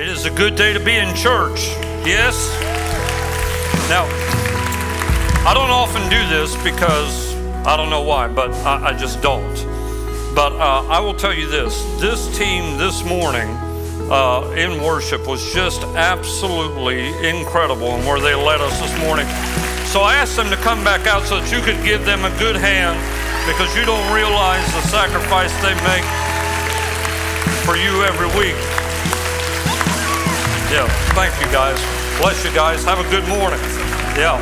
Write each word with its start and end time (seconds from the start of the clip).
It 0.00 0.08
is 0.08 0.24
a 0.24 0.30
good 0.30 0.56
day 0.56 0.72
to 0.72 0.80
be 0.80 0.96
in 0.96 1.14
church. 1.14 1.60
Yes? 2.08 2.48
Now, 3.90 4.06
I 5.46 5.52
don't 5.52 5.68
often 5.68 6.00
do 6.08 6.26
this 6.26 6.56
because 6.64 7.36
I 7.66 7.76
don't 7.76 7.90
know 7.90 8.00
why, 8.00 8.26
but 8.26 8.50
I, 8.64 8.92
I 8.92 8.92
just 8.94 9.20
don't. 9.20 9.54
But 10.34 10.54
uh, 10.54 10.86
I 10.88 11.00
will 11.00 11.12
tell 11.12 11.34
you 11.34 11.46
this 11.46 11.84
this 12.00 12.34
team 12.38 12.78
this 12.78 13.04
morning 13.04 13.50
uh, 14.10 14.50
in 14.56 14.82
worship 14.82 15.26
was 15.26 15.52
just 15.52 15.82
absolutely 15.82 17.08
incredible 17.28 17.88
and 17.88 18.06
where 18.06 18.20
they 18.20 18.34
led 18.34 18.62
us 18.62 18.80
this 18.80 18.98
morning. 19.00 19.26
So 19.84 20.00
I 20.00 20.14
asked 20.14 20.34
them 20.34 20.48
to 20.48 20.56
come 20.56 20.82
back 20.82 21.06
out 21.06 21.24
so 21.24 21.40
that 21.40 21.52
you 21.52 21.60
could 21.60 21.84
give 21.84 22.06
them 22.06 22.24
a 22.24 22.32
good 22.38 22.56
hand 22.56 22.96
because 23.44 23.76
you 23.76 23.84
don't 23.84 24.14
realize 24.14 24.64
the 24.72 24.80
sacrifice 24.88 25.52
they 25.60 25.74
make 25.84 26.08
for 27.68 27.76
you 27.76 28.02
every 28.02 28.28
week. 28.40 28.69
Yeah, 30.70 30.86
thank 31.14 31.34
you 31.44 31.50
guys. 31.50 31.80
Bless 32.20 32.44
you 32.44 32.52
guys. 32.54 32.84
Have 32.84 33.00
a 33.00 33.10
good 33.10 33.26
morning. 33.28 33.58
Yeah. 34.16 34.38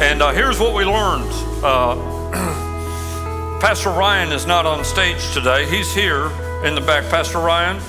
And 0.00 0.22
uh, 0.22 0.30
here's 0.30 0.60
what 0.60 0.72
we 0.72 0.84
learned. 0.84 1.28
Uh, 1.64 1.96
Pastor 3.60 3.90
Ryan 3.90 4.30
is 4.30 4.46
not 4.46 4.64
on 4.64 4.84
stage 4.84 5.32
today. 5.34 5.68
He's 5.68 5.92
here 5.92 6.26
in 6.62 6.76
the 6.76 6.80
back. 6.80 7.10
Pastor 7.10 7.38
Ryan, 7.38 7.82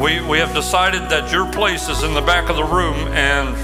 we, 0.00 0.20
we 0.28 0.38
have 0.38 0.52
decided 0.52 1.02
that 1.10 1.30
your 1.30 1.46
place 1.52 1.88
is 1.88 2.02
in 2.02 2.12
the 2.12 2.20
back 2.20 2.50
of 2.50 2.56
the 2.56 2.64
room, 2.64 2.96
and 3.14 3.54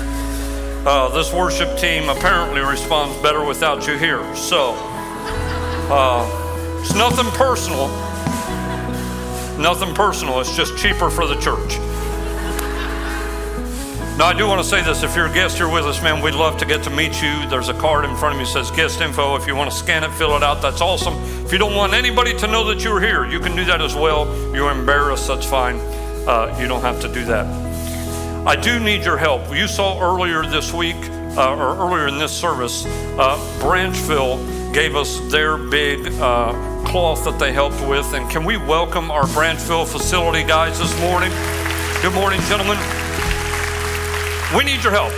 uh, 0.87 1.09
this 1.09 1.33
worship 1.33 1.77
team 1.77 2.09
apparently 2.09 2.61
responds 2.61 3.21
better 3.23 3.45
without 3.45 3.89
you 3.89 3.99
here. 3.99 4.23
So 4.37 4.77
uh, 5.91 6.79
it's 6.81 6.95
nothing 6.95 7.27
personal. 7.33 7.89
Nothing 9.59 9.93
personal. 9.97 10.39
It's 10.39 10.55
just 10.55 10.79
cheaper 10.79 11.11
for 11.11 11.27
the 11.27 11.41
church. 11.41 11.92
Now, 14.19 14.27
I 14.27 14.35
do 14.37 14.47
want 14.47 14.63
to 14.63 14.69
say 14.69 14.83
this. 14.83 15.03
If 15.03 15.17
you're 15.17 15.27
a 15.27 15.33
guest 15.33 15.57
here 15.57 15.71
with 15.71 15.87
us, 15.87 16.03
man, 16.03 16.23
we'd 16.23 16.35
love 16.35 16.59
to 16.59 16.67
get 16.67 16.83
to 16.85 16.91
meet 16.91 17.23
you. 17.23 17.49
There's 17.49 17.71
a 17.71 17.75
card 17.75 18.05
in 18.05 18.15
front 18.15 18.35
of 18.35 18.39
me 18.39 18.45
that 18.45 18.51
says 18.51 18.71
guest 18.71 19.01
info. 19.01 19.37
If 19.37 19.47
you 19.47 19.57
want 19.57 19.71
to 19.71 19.77
scan 19.77 20.05
it, 20.05 20.11
fill 20.13 20.37
it 20.37 20.43
out, 20.43 20.61
that's 20.61 20.83
awesome. 20.83 21.15
If 21.47 21.51
you 21.51 21.57
don't 21.57 21.75
want 21.75 21.95
anybody 21.95 22.37
to 22.39 22.47
know 22.47 22.63
that 22.65 22.85
you're 22.85 23.01
here, 23.01 23.25
you 23.25 23.41
can 23.41 23.57
do 23.57 23.65
that 23.65 23.81
as 23.81 23.95
well. 23.95 24.27
You're 24.55 24.71
embarrassed, 24.71 25.29
that's 25.29 25.47
fine. 25.47 25.77
Uh, 26.29 26.55
you 26.61 26.69
don't 26.69 26.83
have 26.83 27.01
to 27.01 27.09
do 27.09 27.25
that. 27.25 27.47
I 28.47 28.55
do 28.55 28.79
need 28.79 29.03
your 29.03 29.17
help. 29.17 29.51
You 29.51 29.67
saw 29.67 29.99
earlier 29.99 30.45
this 30.45 30.75
week, 30.75 30.97
uh, 31.37 31.57
or 31.57 31.75
earlier 31.79 32.07
in 32.07 32.19
this 32.19 32.33
service, 32.33 32.85
uh, 32.85 33.39
Branchville 33.61 34.75
gave 34.75 34.95
us 34.95 35.21
their 35.31 35.57
big 35.57 36.07
uh, 36.21 36.53
cloth 36.85 37.25
that 37.25 37.39
they 37.39 37.53
helped 37.53 37.81
with. 37.89 38.13
And 38.13 38.31
can 38.31 38.45
we 38.45 38.59
welcome 38.59 39.11
our 39.11 39.25
Branchville 39.25 39.87
facility 39.87 40.45
guys 40.45 40.79
this 40.79 41.01
morning? 41.01 41.31
Good 42.03 42.13
morning, 42.13 42.41
gentlemen. 42.43 42.77
We 44.57 44.65
need 44.65 44.85
your 44.85 44.93
help 44.93 45.13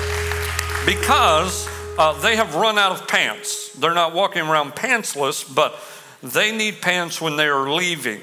because 0.86 1.68
uh, 1.98 2.12
they 2.20 2.36
have 2.36 2.54
run 2.54 2.78
out 2.78 2.92
of 2.92 3.08
pants. 3.08 3.72
They're 3.72 3.92
not 3.92 4.14
walking 4.14 4.42
around 4.42 4.76
pantsless, 4.76 5.52
but 5.52 5.74
they 6.22 6.56
need 6.56 6.80
pants 6.80 7.20
when 7.20 7.36
they 7.36 7.48
are 7.48 7.68
leaving 7.68 8.20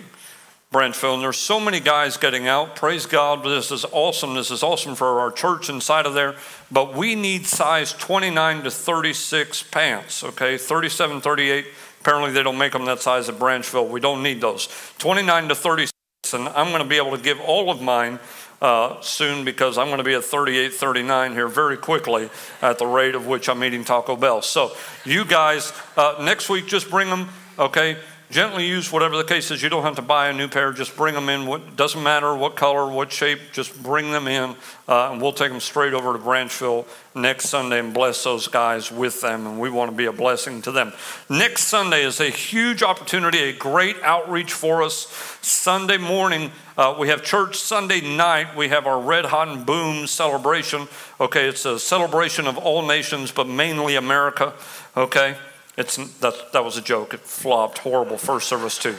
Branchville. 0.72 1.16
And 1.16 1.24
there's 1.24 1.36
so 1.36 1.60
many 1.60 1.82
guys 1.82 2.16
getting 2.16 2.48
out. 2.48 2.78
Praise 2.78 3.06
God. 3.06 3.44
This 3.44 3.72
is 3.72 3.84
awesome. 3.92 4.36
This 4.36 4.52
is 4.52 4.64
awesome 4.64 4.96
for 4.96 5.20
our 5.20 5.32
church 5.32 5.70
inside 5.70 6.06
of 6.06 6.14
there. 6.14 6.36
But 6.72 6.96
we 6.96 7.16
need 7.16 7.46
size 7.46 7.92
29 7.92 8.64
to 8.64 8.72
36 8.72 9.64
pants, 9.64 10.24
okay? 10.24 10.58
37, 10.58 11.20
38. 11.20 11.66
Apparently, 12.00 12.32
they 12.32 12.42
don't 12.42 12.58
make 12.58 12.72
them 12.72 12.86
that 12.86 13.02
size 13.02 13.28
at 13.28 13.36
Branchville. 13.36 13.90
We 13.90 14.00
don't 14.00 14.24
need 14.24 14.40
those. 14.40 14.70
29 15.00 15.50
to 15.50 15.56
36. 15.56 15.92
And 16.34 16.48
I'm 16.48 16.70
going 16.70 16.82
to 16.82 16.88
be 16.88 16.96
able 16.96 17.18
to 17.18 17.22
give 17.22 17.42
all 17.42 17.70
of 17.70 17.82
mine 17.82 18.18
uh, 18.62 19.02
soon 19.02 19.44
because 19.44 19.78
I'm 19.78 19.88
going 19.88 19.98
to 19.98 20.04
be 20.04 20.14
at 20.14 20.24
38, 20.24 20.74
39 20.74 21.34
here 21.34 21.48
very 21.48 21.78
quickly 21.78 22.30
at 22.62 22.78
the 22.78 22.86
rate 22.86 23.16
of 23.16 23.26
which 23.26 23.50
I'm 23.50 23.64
eating 23.64 23.84
Taco 23.84 24.16
Bell. 24.16 24.42
So, 24.42 24.72
you 25.04 25.26
guys, 25.26 25.74
uh, 25.98 26.22
next 26.22 26.50
week, 26.50 26.68
just 26.68 26.90
bring 26.90 27.10
them, 27.10 27.30
okay? 27.58 27.98
Gently 28.32 28.66
use 28.66 28.94
whatever 28.94 29.18
the 29.18 29.26
case 29.26 29.52
is. 29.52 29.62
You 29.62 29.68
don't 29.68 29.84
have 29.84 29.98
to 29.98 30.02
buy 30.02 30.30
a 30.30 30.34
new 30.34 30.48
pair. 30.48 30.72
Just 30.72 30.96
bring 30.96 31.14
them 31.14 31.28
in. 31.28 31.46
What, 31.46 31.76
doesn't 31.76 32.02
matter 32.02 32.34
what 32.34 32.56
color, 32.56 32.90
what 32.90 33.12
shape. 33.12 33.40
Just 33.52 33.84
bring 33.84 34.12
them 34.12 34.26
in, 34.26 34.56
uh, 34.88 35.12
and 35.12 35.22
we'll 35.22 35.34
take 35.34 35.52
them 35.52 35.60
straight 35.60 35.94
over 35.94 36.14
to 36.14 36.20
Branchville 36.20 36.86
next 37.14 37.50
Sunday 37.50 37.80
and 37.80 37.94
bless 37.94 38.24
those 38.24 38.48
guys 38.48 38.90
with 38.90 39.20
them. 39.20 39.46
And 39.46 39.60
we 39.60 39.70
want 39.70 39.92
to 39.92 39.98
be 39.98 40.06
a 40.06 40.14
blessing 40.14 40.62
to 40.62 40.72
them. 40.72 40.94
Next 41.30 41.66
Sunday 41.66 42.06
is 42.06 42.22
a 42.22 42.30
huge 42.30 42.84
opportunity, 42.84 43.40
a 43.50 43.54
great 43.54 43.98
outreach 44.02 44.54
for 44.54 44.82
us. 44.82 45.08
Sunday 45.42 45.98
morning, 45.98 46.52
uh, 46.78 46.96
we 46.98 47.10
have 47.10 47.24
church. 47.24 47.58
Sunday 47.58 48.00
night, 48.00 48.56
we 48.56 48.70
have 48.70 48.88
our 48.88 49.02
Red 49.02 49.26
Hot 49.26 49.50
and 49.50 49.66
Boom 49.66 50.08
celebration. 50.08 50.88
Okay, 51.20 51.50
it's 51.50 51.66
a 51.66 51.78
celebration 51.78 52.48
of 52.48 52.58
all 52.58 52.88
nations, 52.88 53.30
but 53.30 53.46
mainly 53.46 53.98
America. 53.98 54.54
Okay. 54.96 55.36
It's, 55.78 55.98
that, 56.20 56.52
that 56.54 56.64
was 56.64 56.78
a 56.78 56.82
joke. 56.82 57.14
It 57.14 57.22
flopped. 57.22 57.80
Horrible 57.80 58.18
first 58.18 58.48
service, 58.48 58.78
too. 58.78 58.96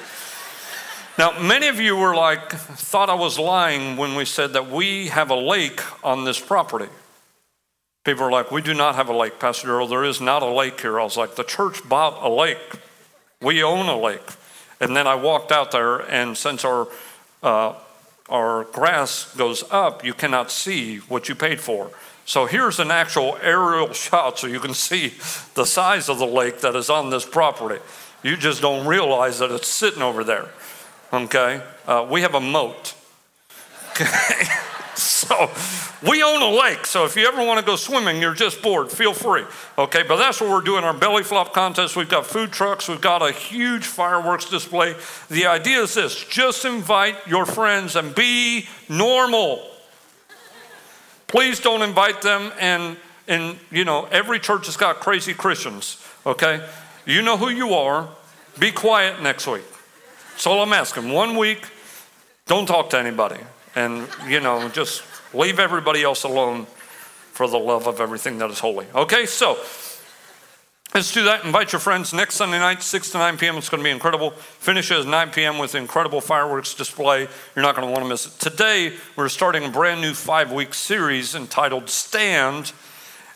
Now, 1.19 1.39
many 1.41 1.69
of 1.69 1.79
you 1.79 1.97
were 1.97 2.15
like, 2.15 2.53
thought 2.53 3.11
I 3.11 3.15
was 3.15 3.39
lying 3.39 3.97
when 3.97 4.15
we 4.15 4.25
said 4.25 4.55
that 4.55 4.71
we 4.71 5.09
have 5.09 5.31
a 5.31 5.37
lake 5.37 5.81
on 6.05 6.25
this 6.25 6.41
property. 6.41 6.89
People 8.05 8.25
were 8.25 8.33
like, 8.33 8.51
we 8.51 8.63
do 8.63 8.75
not 8.75 8.95
have 8.95 9.09
a 9.09 9.17
lake, 9.17 9.39
Pastor 9.39 9.69
Earl. 9.69 9.87
There 9.87 10.05
is 10.05 10.21
not 10.21 10.43
a 10.43 10.47
lake 10.47 10.81
here. 10.81 10.99
I 10.99 11.05
was 11.05 11.17
like, 11.17 11.37
the 11.37 11.45
church 11.45 11.87
bought 11.89 12.23
a 12.23 12.29
lake. 12.29 12.81
We 13.41 13.63
own 13.63 13.87
a 13.87 13.99
lake. 13.99 14.29
And 14.81 14.97
then 14.97 15.07
I 15.07 15.15
walked 15.15 15.53
out 15.53 15.71
there, 15.71 15.99
and 15.99 16.37
since 16.37 16.65
our 16.65 16.89
uh, 17.43 17.75
our 18.29 18.65
grass 18.65 19.35
goes 19.37 19.63
up, 19.71 20.05
you 20.05 20.15
cannot 20.15 20.51
see 20.51 20.99
what 20.99 21.29
you 21.29 21.35
paid 21.35 21.61
for. 21.61 21.91
So 22.25 22.47
here's 22.47 22.79
an 22.79 22.91
actual 22.91 23.37
aerial 23.43 23.93
shot 23.93 24.39
so 24.39 24.47
you 24.47 24.61
can 24.61 24.75
see 24.75 25.15
the 25.55 25.65
size 25.65 26.09
of 26.09 26.19
the 26.19 26.27
lake 26.27 26.61
that 26.61 26.77
is 26.77 26.91
on 26.91 27.11
this 27.11 27.25
property. 27.25 27.81
You 28.23 28.37
just 28.37 28.63
don't 28.63 28.87
realize 28.87 29.41
that 29.41 29.51
it's 29.51 29.69
sitting 29.69 30.03
over 30.03 30.23
there. 30.23 30.49
Okay? 31.13 31.63
Uh, 31.87 32.07
we 32.09 32.23
have 32.23 32.35
a 32.35 32.41
moat. 32.41 32.95
Okay? 33.91 34.45
so 34.95 35.51
we 36.09 36.23
own 36.23 36.41
a 36.41 36.49
lake. 36.49 36.87
So 36.87 37.05
if 37.05 37.17
you 37.17 37.27
ever 37.27 37.45
want 37.45 37.59
to 37.59 37.67
go 37.67 37.77
swimming, 37.77 38.23
you're 38.23 38.35
just 38.35 38.63
bored, 38.63 38.91
feel 38.91 39.13
free. 39.13 39.45
Okay? 39.77 40.05
But 40.05 40.17
that's 40.17 40.41
what 40.41 40.51
we're 40.51 40.63
doing 40.63 40.85
our 40.85 40.95
belly 40.95 41.25
flop 41.25 41.53
contest. 41.53 41.97
We've 41.97 42.09
got 42.09 42.25
food 42.25 42.53
trucks, 42.53 42.89
we've 42.89 43.01
got 43.01 43.23
a 43.23 43.33
huge 43.33 43.85
fireworks 43.85 44.49
display. 44.49 44.95
The 45.29 45.47
idea 45.47 45.83
is 45.83 45.95
this 45.95 46.25
just 46.25 46.65
invite 46.65 47.27
your 47.27 47.45
friends 47.45 47.97
and 47.97 48.15
be 48.15 48.69
normal. 48.89 49.69
Please 51.33 51.61
don't 51.61 51.81
invite 51.81 52.21
them 52.21 52.53
and 52.61 52.99
and 53.27 53.59
you 53.71 53.87
know 53.87 54.07
every 54.13 54.39
church 54.39 54.67
has 54.67 54.77
got 54.77 55.01
crazy 55.01 55.33
Christians, 55.33 55.97
okay? 56.27 56.63
You 57.07 57.23
know 57.23 57.39
who 57.39 57.49
you 57.49 57.73
are. 57.73 58.09
Be 58.59 58.71
quiet 58.71 59.23
next 59.23 59.47
week. 59.47 59.65
All 60.45 60.63
I'm 60.63 60.75
asking. 60.75 61.11
One 61.11 61.37
week, 61.37 61.67
don't 62.47 62.67
talk 62.67 62.91
to 62.91 62.99
anybody. 62.99 63.41
And 63.75 64.07
you 64.29 64.41
know, 64.41 64.69
just 64.69 65.03
leave 65.33 65.59
everybody 65.59 66.03
else 66.03 66.25
alone 66.25 66.67
for 67.33 67.49
the 67.49 67.59
love 67.59 67.87
of 67.89 67.99
everything 67.99 68.37
that 68.39 68.51
is 68.51 68.59
holy. 68.59 68.87
Okay, 68.95 69.25
so 69.25 69.57
Let's 70.95 71.11
do 71.11 71.25
that. 71.25 71.47
Invite 71.47 71.73
your 71.73 71.81
friends 71.81 72.13
next 72.13 72.35
Sunday 72.35 72.59
night, 72.59 72.83
6 72.83 73.13
to 73.13 73.19
9 73.19 73.39
p.m. 73.39 73.57
It's 73.57 73.71
going 73.71 73.83
to 73.83 73.85
be 73.85 73.91
incredible. 73.91 74.31
Finish 74.33 74.91
at 74.91 75.07
9 75.07 75.31
p.m. 75.31 75.57
with 75.57 75.75
incredible 75.75 76.21
fireworks 76.21 76.75
display. 76.75 77.29
You're 77.57 77.63
not 77.63 77.75
going 77.75 77.89
to 77.89 77.91
want 77.91 78.05
to 78.05 78.09
miss 78.11 78.27
it. 78.27 78.39
Today, 78.39 78.93
we're 79.17 79.31
starting 79.31 79.65
a 79.65 79.71
brand 79.71 80.03
new 80.03 80.13
five 80.13 80.53
week 80.53 80.75
series 80.75 81.35
entitled 81.35 81.89
Stand. 81.89 82.73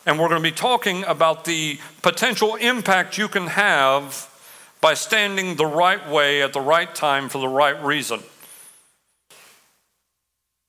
And 0.05 0.19
we're 0.19 0.29
going 0.29 0.41
to 0.41 0.47
be 0.47 0.55
talking 0.55 1.03
about 1.05 1.45
the 1.45 1.79
potential 2.03 2.55
impact 2.57 3.17
you 3.17 3.27
can 3.27 3.47
have 3.47 4.31
by 4.79 4.93
standing 4.93 5.55
the 5.55 5.65
right 5.65 6.07
way 6.07 6.43
at 6.43 6.53
the 6.53 6.61
right 6.61 6.93
time 6.93 7.27
for 7.27 7.39
the 7.39 7.47
right 7.47 7.83
reason. 7.83 8.21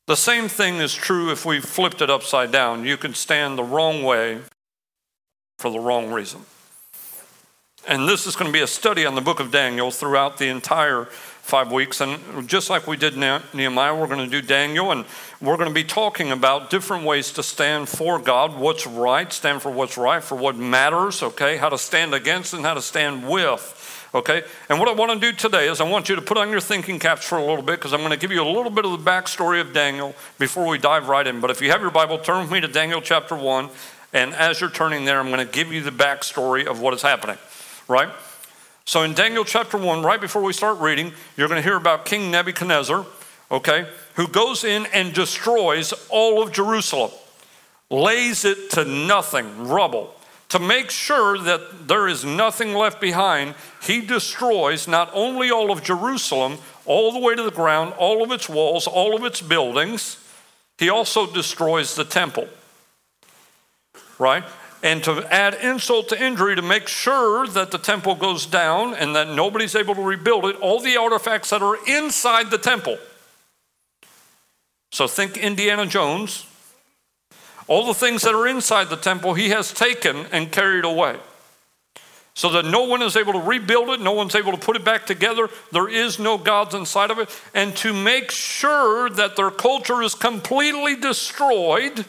The 0.06 0.16
same 0.16 0.48
thing 0.48 0.76
is 0.76 0.94
true 0.94 1.30
if 1.30 1.44
we 1.44 1.60
flipped 1.60 2.00
it 2.00 2.08
upside 2.08 2.50
down. 2.50 2.86
You 2.86 2.96
can 2.96 3.12
stand 3.12 3.58
the 3.58 3.62
wrong 3.62 4.02
way 4.02 4.40
for 5.58 5.70
the 5.70 5.80
wrong 5.80 6.10
reason. 6.10 6.46
And 7.88 8.06
this 8.06 8.26
is 8.26 8.36
going 8.36 8.50
to 8.50 8.52
be 8.52 8.62
a 8.62 8.66
study 8.66 9.06
on 9.06 9.14
the 9.14 9.22
book 9.22 9.40
of 9.40 9.50
Daniel 9.50 9.90
throughout 9.90 10.36
the 10.36 10.48
entire 10.48 11.06
five 11.06 11.72
weeks. 11.72 12.02
And 12.02 12.46
just 12.46 12.68
like 12.68 12.86
we 12.86 12.98
did 12.98 13.16
Nehemiah, 13.16 13.98
we're 13.98 14.08
going 14.08 14.22
to 14.22 14.30
do 14.30 14.46
Daniel, 14.46 14.92
and 14.92 15.06
we're 15.40 15.56
going 15.56 15.70
to 15.70 15.74
be 15.74 15.84
talking 15.84 16.30
about 16.30 16.68
different 16.68 17.06
ways 17.06 17.32
to 17.32 17.42
stand 17.42 17.88
for 17.88 18.18
God, 18.18 18.60
what's 18.60 18.86
right, 18.86 19.32
stand 19.32 19.62
for 19.62 19.70
what's 19.70 19.96
right, 19.96 20.22
for 20.22 20.34
what 20.34 20.54
matters, 20.54 21.22
okay, 21.22 21.56
how 21.56 21.70
to 21.70 21.78
stand 21.78 22.12
against 22.12 22.52
and 22.52 22.62
how 22.62 22.74
to 22.74 22.82
stand 22.82 23.26
with. 23.26 23.74
Okay, 24.14 24.42
and 24.68 24.78
what 24.78 24.88
I 24.88 24.92
want 24.92 25.12
to 25.12 25.18
do 25.18 25.34
today 25.34 25.68
is 25.68 25.80
I 25.80 25.88
want 25.88 26.10
you 26.10 26.16
to 26.16 26.22
put 26.22 26.36
on 26.36 26.50
your 26.50 26.60
thinking 26.60 26.98
caps 26.98 27.24
for 27.24 27.38
a 27.38 27.42
little 27.42 27.62
bit 27.62 27.78
because 27.78 27.94
I'm 27.94 28.00
going 28.00 28.10
to 28.10 28.18
give 28.18 28.32
you 28.32 28.42
a 28.42 28.52
little 28.52 28.70
bit 28.70 28.84
of 28.84 28.92
the 28.92 29.10
backstory 29.10 29.62
of 29.62 29.72
Daniel 29.72 30.14
before 30.38 30.66
we 30.66 30.76
dive 30.76 31.08
right 31.08 31.26
in. 31.26 31.40
But 31.40 31.50
if 31.50 31.62
you 31.62 31.70
have 31.70 31.80
your 31.80 31.90
Bible, 31.90 32.18
turn 32.18 32.42
with 32.42 32.50
me 32.50 32.60
to 32.60 32.68
Daniel 32.68 33.00
chapter 33.00 33.34
1. 33.34 33.70
And 34.12 34.34
as 34.34 34.60
you're 34.60 34.70
turning 34.70 35.06
there, 35.06 35.20
I'm 35.20 35.30
going 35.30 35.46
to 35.46 35.50
give 35.50 35.72
you 35.72 35.82
the 35.82 35.90
backstory 35.90 36.66
of 36.66 36.80
what 36.80 36.92
is 36.92 37.00
happening 37.00 37.38
right? 37.88 38.10
So 38.84 39.02
in 39.02 39.14
Daniel 39.14 39.44
chapter 39.44 39.76
1, 39.76 40.02
right 40.02 40.20
before 40.20 40.42
we 40.42 40.52
start 40.52 40.78
reading, 40.78 41.12
you're 41.36 41.48
going 41.48 41.60
to 41.60 41.68
hear 41.68 41.76
about 41.76 42.04
King 42.04 42.30
Nebuchadnezzar, 42.30 43.04
okay, 43.50 43.88
who 44.14 44.28
goes 44.28 44.64
in 44.64 44.86
and 44.94 45.12
destroys 45.12 45.92
all 46.08 46.42
of 46.42 46.52
Jerusalem, 46.52 47.10
lays 47.90 48.44
it 48.44 48.70
to 48.70 48.84
nothing, 48.84 49.68
rubble. 49.68 50.14
To 50.50 50.58
make 50.58 50.90
sure 50.90 51.36
that 51.38 51.88
there 51.88 52.08
is 52.08 52.24
nothing 52.24 52.72
left 52.72 53.00
behind, 53.00 53.54
he 53.82 54.00
destroys 54.00 54.88
not 54.88 55.10
only 55.12 55.50
all 55.50 55.70
of 55.70 55.82
Jerusalem, 55.82 56.56
all 56.86 57.12
the 57.12 57.18
way 57.18 57.34
to 57.34 57.42
the 57.42 57.50
ground, 57.50 57.92
all 57.98 58.22
of 58.22 58.32
its 58.32 58.48
walls, 58.48 58.86
all 58.86 59.14
of 59.14 59.24
its 59.24 59.42
buildings, 59.42 60.16
he 60.78 60.88
also 60.88 61.30
destroys 61.30 61.94
the 61.94 62.04
temple. 62.04 62.48
Right? 64.18 64.44
And 64.82 65.02
to 65.04 65.26
add 65.32 65.54
insult 65.54 66.08
to 66.10 66.24
injury, 66.24 66.54
to 66.54 66.62
make 66.62 66.86
sure 66.86 67.46
that 67.48 67.70
the 67.70 67.78
temple 67.78 68.14
goes 68.14 68.46
down 68.46 68.94
and 68.94 69.14
that 69.16 69.28
nobody's 69.28 69.74
able 69.74 69.94
to 69.96 70.02
rebuild 70.02 70.44
it, 70.44 70.56
all 70.56 70.80
the 70.80 70.96
artifacts 70.96 71.50
that 71.50 71.62
are 71.62 71.76
inside 71.86 72.50
the 72.50 72.58
temple 72.58 72.98
so 74.90 75.06
think 75.06 75.36
Indiana 75.36 75.86
Jones. 75.86 76.46
All 77.66 77.86
the 77.86 77.94
things 77.94 78.22
that 78.22 78.34
are 78.34 78.48
inside 78.48 78.88
the 78.88 78.96
temple, 78.96 79.34
he 79.34 79.50
has 79.50 79.72
taken 79.72 80.26
and 80.32 80.50
carried 80.50 80.84
away. 80.84 81.16
So 82.32 82.50
that 82.50 82.64
no 82.64 82.84
one 82.84 83.02
is 83.02 83.16
able 83.16 83.32
to 83.34 83.40
rebuild 83.40 83.90
it, 83.90 84.00
no 84.00 84.12
one's 84.12 84.34
able 84.34 84.52
to 84.52 84.58
put 84.58 84.76
it 84.76 84.84
back 84.84 85.06
together. 85.06 85.50
There 85.72 85.88
is 85.88 86.18
no 86.18 86.38
gods 86.38 86.74
inside 86.74 87.10
of 87.10 87.18
it. 87.18 87.28
And 87.52 87.76
to 87.78 87.92
make 87.92 88.30
sure 88.30 89.10
that 89.10 89.36
their 89.36 89.50
culture 89.50 90.02
is 90.02 90.14
completely 90.14 90.94
destroyed, 90.96 92.06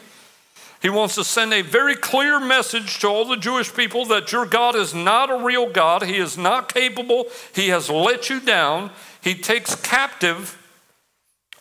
he 0.80 0.88
wants 0.88 1.14
to 1.16 1.24
send 1.24 1.52
a 1.52 1.62
very 1.62 1.94
clear 1.94 2.40
message 2.40 3.00
to 3.00 3.08
all 3.08 3.26
the 3.26 3.36
Jewish 3.36 3.74
people 3.74 4.06
that 4.06 4.32
your 4.32 4.46
God 4.46 4.74
is 4.74 4.94
not 4.94 5.30
a 5.30 5.44
real 5.44 5.70
God. 5.70 6.02
He 6.02 6.16
is 6.16 6.38
not 6.38 6.72
capable. 6.72 7.26
He 7.54 7.68
has 7.68 7.90
let 7.90 8.30
you 8.30 8.40
down. 8.40 8.90
He 9.22 9.34
takes 9.34 9.74
captive 9.74 10.56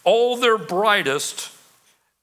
all 0.06 0.38
their 0.38 0.58
brightest 0.58 1.52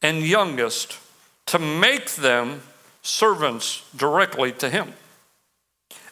and 0.00 0.22
youngest 0.22 0.98
to 1.46 1.58
make 1.58 2.12
them 2.12 2.62
servants 3.02 3.84
directly 3.94 4.52
to 4.52 4.70
him. 4.70 4.94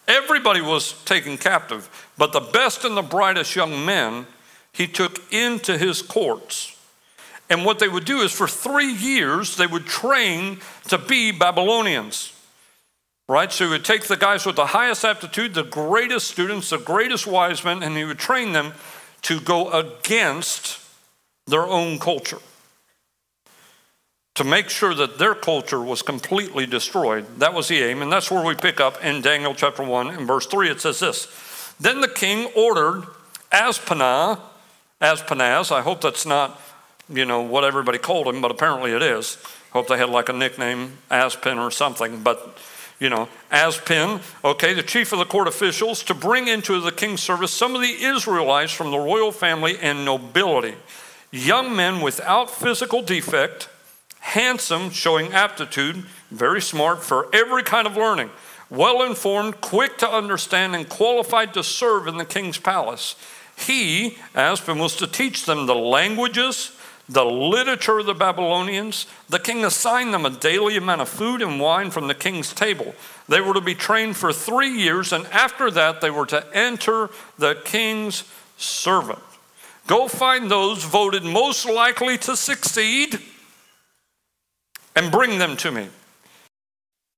Everybody 0.07 0.61
was 0.61 1.03
taken 1.05 1.39
captive, 1.39 1.89
but 2.19 2.33
the 2.33 2.41
best 2.41 2.85
and 2.85 2.95
the 2.95 3.03
brightest 3.03 3.57
young 3.57 3.87
men 3.87 4.27
he 4.73 4.87
took 4.87 5.33
into 5.33 5.79
his 5.79 6.03
courts. 6.03 6.74
And 7.51 7.65
what 7.65 7.79
they 7.79 7.89
would 7.89 8.05
do 8.05 8.21
is 8.21 8.33
for 8.33 8.49
three 8.49 8.93
years, 8.93 9.57
they 9.57 9.67
would 9.67 9.87
train 9.87 10.61
to 10.89 10.99
be 10.99 11.31
Babylonians. 11.31 12.33
Right? 13.29 13.51
So 13.51 13.65
he 13.65 13.71
would 13.71 13.85
take 13.85 14.05
the 14.05 14.17
guys 14.17 14.45
with 14.45 14.57
the 14.57 14.67
highest 14.67 15.05
aptitude, 15.05 15.55
the 15.55 15.63
greatest 15.63 16.29
students, 16.29 16.71
the 16.71 16.79
greatest 16.79 17.27
wise 17.27 17.65
men, 17.65 17.83
and 17.83 17.97
he 17.97 18.05
would 18.05 18.19
train 18.19 18.53
them 18.53 18.73
to 19.23 19.41
go 19.41 19.71
against 19.71 20.81
their 21.47 21.67
own 21.67 21.99
culture 21.99 22.41
to 24.35 24.45
make 24.45 24.69
sure 24.69 24.95
that 24.95 25.19
their 25.19 25.35
culture 25.35 25.81
was 25.81 26.03
completely 26.03 26.67
destroyed. 26.67 27.25
That 27.39 27.55
was 27.55 27.69
the 27.69 27.79
aim, 27.79 28.03
and 28.03 28.11
that's 28.11 28.31
where 28.31 28.45
we 28.45 28.55
pick 28.55 28.81
up 28.81 29.03
in 29.05 29.23
Daniel 29.23 29.55
chapter 29.55 29.83
1 29.83 30.11
and 30.11 30.27
verse 30.27 30.47
3. 30.47 30.71
It 30.71 30.81
says 30.81 31.01
this 31.01 31.73
Then 31.79 32.01
the 32.01 32.09
king 32.09 32.51
ordered 32.57 33.05
Aspenaz, 33.53 34.41
Aspenaz, 35.01 35.71
I 35.71 35.83
hope 35.83 36.01
that's 36.01 36.27
not, 36.27 36.61
you 37.09 37.25
know, 37.25 37.43
what 37.43 37.65
everybody 37.65 37.99
called 37.99 38.27
him, 38.27 38.41
but 38.41 38.51
apparently 38.51 38.93
it 38.93 39.03
is. 39.03 39.39
Hope 39.73 39.89
they 39.89 39.99
had 39.99 40.11
like 40.11 40.29
a 40.29 40.33
nickname, 40.33 40.99
Aspen 41.11 41.59
or 41.59 41.71
something, 41.71 42.23
but 42.23 42.57
you 43.01 43.11
know, 43.11 43.29
Aspen, 43.51 44.21
okay, 44.45 44.73
the 44.73 44.83
chief 44.83 45.13
of 45.13 45.19
the 45.19 45.25
court 45.25 45.49
officials, 45.49 46.03
to 46.05 46.15
bring 46.15 46.47
into 46.49 46.81
the 46.81 46.93
king's 46.93 47.21
service 47.21 47.53
some 47.53 47.75
of 47.75 47.81
the 47.81 48.05
Israelites 48.05 48.73
from 48.73 48.91
the 48.91 48.99
royal 48.99 49.33
family 49.33 49.77
and 49.79 50.05
nobility 50.05 50.75
young 51.35 51.75
men 51.75 52.01
without 52.01 52.49
physical 52.49 53.03
defect, 53.03 53.69
handsome, 54.21 54.89
showing 54.91 55.33
aptitude, 55.33 56.05
very 56.31 56.63
smart 56.63 57.03
for 57.03 57.29
every 57.35 57.63
kind 57.63 57.87
of 57.87 57.97
learning, 57.97 58.31
well 58.71 59.03
informed, 59.03 59.61
quick 59.61 59.99
to 59.99 60.09
understand, 60.09 60.77
and 60.77 60.89
qualified 60.89 61.53
to 61.53 61.63
serve 61.63 62.07
in 62.07 62.19
the 62.19 62.25
king's 62.25 62.59
palace. 62.59 63.17
He, 63.57 64.17
Aspen, 64.35 64.79
was 64.79 64.97
to 64.97 65.07
teach 65.07 65.45
them 65.45 65.67
the 65.67 65.75
languages, 65.75 66.79
the 67.09 67.25
literature 67.25 67.99
of 67.99 68.07
the 68.07 68.15
Babylonians. 68.15 69.07
The 69.29 69.39
king 69.39 69.65
assigned 69.65 70.15
them 70.15 70.25
a 70.25 70.31
daily 70.31 70.77
amount 70.77 71.03
of 71.03 71.09
food 71.09 71.43
and 71.43 71.61
wine 71.61 71.91
from 71.91 72.07
the 72.07 72.15
king's 72.15 72.53
table. 72.53 72.95
They 73.29 73.41
were 73.41 73.55
to 73.55 73.61
be 73.61 73.75
trained 73.75 74.17
for 74.17 74.33
three 74.33 74.71
years, 74.71 75.13
and 75.13 75.27
after 75.27 75.71
that, 75.71 76.01
they 76.01 76.11
were 76.11 76.27
to 76.27 76.47
enter 76.57 77.11
the 77.39 77.57
king's 77.65 78.25
servant. 78.57 79.19
Go 79.87 80.09
find 80.09 80.51
those 80.51 80.83
voted 80.85 81.25
most 81.25 81.67
likely 81.67 82.17
to 82.19 82.37
succeed 82.37 83.21
and 84.97 85.13
bring 85.13 85.39
them 85.39 85.57
to 85.59 85.71
me. 85.71 85.89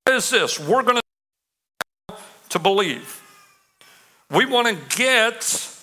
What 0.05 0.17
is 0.17 0.31
this? 0.31 0.59
We're 0.59 0.83
going 0.83 1.01
to 2.49 2.59
believe. 2.59 3.23
We 4.31 4.47
want 4.47 4.67
to 4.67 4.97
get 4.97 5.76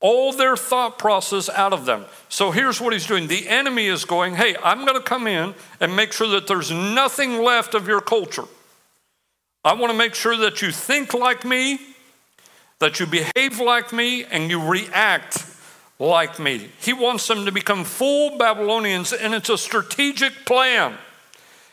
all 0.00 0.32
their 0.32 0.56
thought 0.56 0.98
process 0.98 1.48
out 1.48 1.72
of 1.72 1.86
them. 1.86 2.04
So 2.28 2.50
here's 2.50 2.80
what 2.80 2.92
he's 2.92 3.06
doing. 3.06 3.26
The 3.26 3.48
enemy 3.48 3.86
is 3.86 4.04
going, 4.04 4.34
"Hey, 4.34 4.54
I'm 4.62 4.84
going 4.84 4.98
to 4.98 5.02
come 5.02 5.26
in 5.26 5.54
and 5.80 5.96
make 5.96 6.12
sure 6.12 6.28
that 6.28 6.46
there's 6.46 6.70
nothing 6.70 7.42
left 7.42 7.74
of 7.74 7.88
your 7.88 8.00
culture. 8.00 8.44
I 9.64 9.72
want 9.74 9.92
to 9.92 9.96
make 9.96 10.14
sure 10.14 10.36
that 10.36 10.60
you 10.60 10.70
think 10.70 11.14
like 11.14 11.44
me, 11.44 11.78
that 12.80 13.00
you 13.00 13.06
behave 13.06 13.60
like 13.60 13.92
me 13.92 14.24
and 14.24 14.50
you 14.50 14.62
react 14.62 15.46
like 15.98 16.38
me. 16.38 16.68
He 16.80 16.92
wants 16.92 17.26
them 17.26 17.46
to 17.46 17.52
become 17.52 17.84
full 17.84 18.36
Babylonians, 18.36 19.12
and 19.12 19.32
it's 19.32 19.48
a 19.48 19.56
strategic 19.56 20.44
plan. 20.44 20.98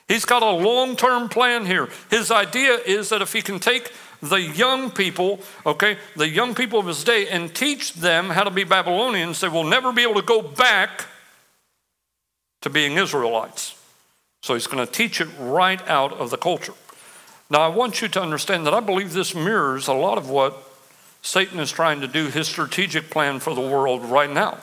He's 0.08 0.26
got 0.26 0.44
a 0.44 0.52
long 0.52 0.96
term 0.96 1.30
plan 1.30 1.66
here. 1.66 1.90
His 2.10 2.32
idea 2.32 2.76
is 2.86 3.10
that 3.10 3.22
if 3.22 3.34
he 3.34 3.42
can 3.42 3.60
take 3.60 3.92
the 4.22 4.42
young 4.42 4.92
people, 4.92 5.40
okay, 5.66 5.98
the 6.16 6.30
young 6.30 6.54
people 6.54 6.80
of 6.80 6.86
his 6.86 7.04
day, 7.04 7.28
and 7.28 7.54
teach 7.54 7.94
them 7.94 8.30
how 8.30 8.44
to 8.44 8.52
be 8.52 8.64
Babylonians, 8.64 9.42
they 9.42 9.50
will 9.50 9.64
never 9.64 9.92
be 9.92 10.04
able 10.04 10.16
to 10.16 10.22
go 10.22 10.42
back 10.42 11.08
to 12.62 12.70
being 12.70 12.98
Israelites. 12.98 13.76
So 14.44 14.54
he's 14.54 14.68
going 14.68 14.86
to 14.86 14.92
teach 14.92 15.22
it 15.22 15.28
right 15.40 15.86
out 15.88 16.14
of 16.14 16.30
the 16.30 16.38
culture. 16.38 16.74
Now, 17.50 17.62
I 17.62 17.68
want 17.68 18.02
you 18.02 18.08
to 18.10 18.22
understand 18.22 18.66
that 18.66 18.74
I 18.74 18.80
believe 18.80 19.14
this 19.14 19.36
mirrors 19.36 19.88
a 19.88 19.94
lot 19.94 20.18
of 20.18 20.30
what 20.30 20.70
Satan 21.22 21.60
is 21.60 21.72
trying 21.72 22.02
to 22.02 22.08
do 22.08 22.28
his 22.28 22.48
strategic 22.48 23.10
plan 23.10 23.40
for 23.40 23.54
the 23.54 23.62
world 23.62 24.06
right 24.06 24.32
now. 24.32 24.60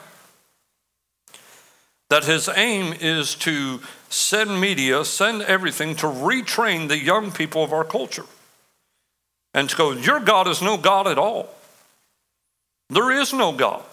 That 2.09 2.25
his 2.25 2.49
aim 2.49 2.93
is 2.99 3.35
to 3.35 3.81
send 4.09 4.59
media, 4.59 5.05
send 5.05 5.43
everything 5.43 5.95
to 5.97 6.07
retrain 6.07 6.87
the 6.87 6.97
young 6.97 7.31
people 7.31 7.63
of 7.63 7.71
our 7.71 7.83
culture. 7.83 8.25
And 9.59 9.69
to 9.69 9.75
go, 9.75 9.91
your 9.91 10.21
God 10.21 10.47
is 10.47 10.61
no 10.61 10.77
God 10.77 11.05
at 11.05 11.17
all. 11.17 11.49
There 12.89 13.11
is 13.11 13.33
no 13.33 13.51
God. 13.51 13.83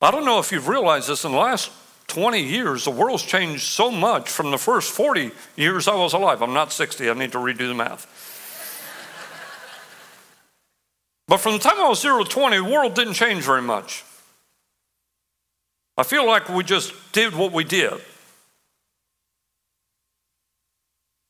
I 0.00 0.12
don't 0.12 0.24
know 0.24 0.38
if 0.38 0.52
you've 0.52 0.68
realized 0.68 1.08
this 1.08 1.24
in 1.24 1.32
the 1.32 1.36
last 1.36 1.72
20 2.06 2.40
years, 2.40 2.84
the 2.84 2.92
world's 2.92 3.24
changed 3.24 3.64
so 3.64 3.90
much 3.90 4.30
from 4.30 4.52
the 4.52 4.56
first 4.56 4.92
40 4.92 5.32
years 5.56 5.88
I 5.88 5.96
was 5.96 6.12
alive. 6.12 6.42
I'm 6.42 6.54
not 6.54 6.72
60, 6.72 7.10
I 7.10 7.14
need 7.14 7.32
to 7.32 7.38
redo 7.38 7.66
the 7.66 7.74
math. 7.74 8.06
But 11.26 11.38
from 11.38 11.54
the 11.54 11.58
time 11.58 11.80
I 11.80 11.88
was 11.88 12.00
0 12.00 12.22
to 12.22 12.30
20, 12.30 12.58
the 12.58 12.62
world 12.62 12.94
didn't 12.94 13.14
change 13.14 13.42
very 13.42 13.62
much. 13.62 14.04
I 15.98 16.04
feel 16.04 16.24
like 16.24 16.48
we 16.48 16.62
just 16.62 16.92
did 17.10 17.34
what 17.34 17.50
we 17.50 17.64
did. 17.64 17.94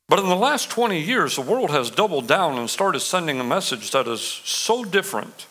But 0.09 0.21
in 0.21 0.27
the 0.29 0.37
last 0.37 0.71
20 0.71 1.01
years, 1.01 1.35
the 1.37 1.43
world 1.43 1.71
has 1.71 1.91
doubled 1.91 2.29
down 2.29 2.59
and 2.59 2.71
started 2.71 3.01
sending 3.01 3.41
a 3.41 3.45
message 3.45 3.91
that 3.91 4.07
is 4.07 4.21
so 4.21 4.85
different 4.85 5.47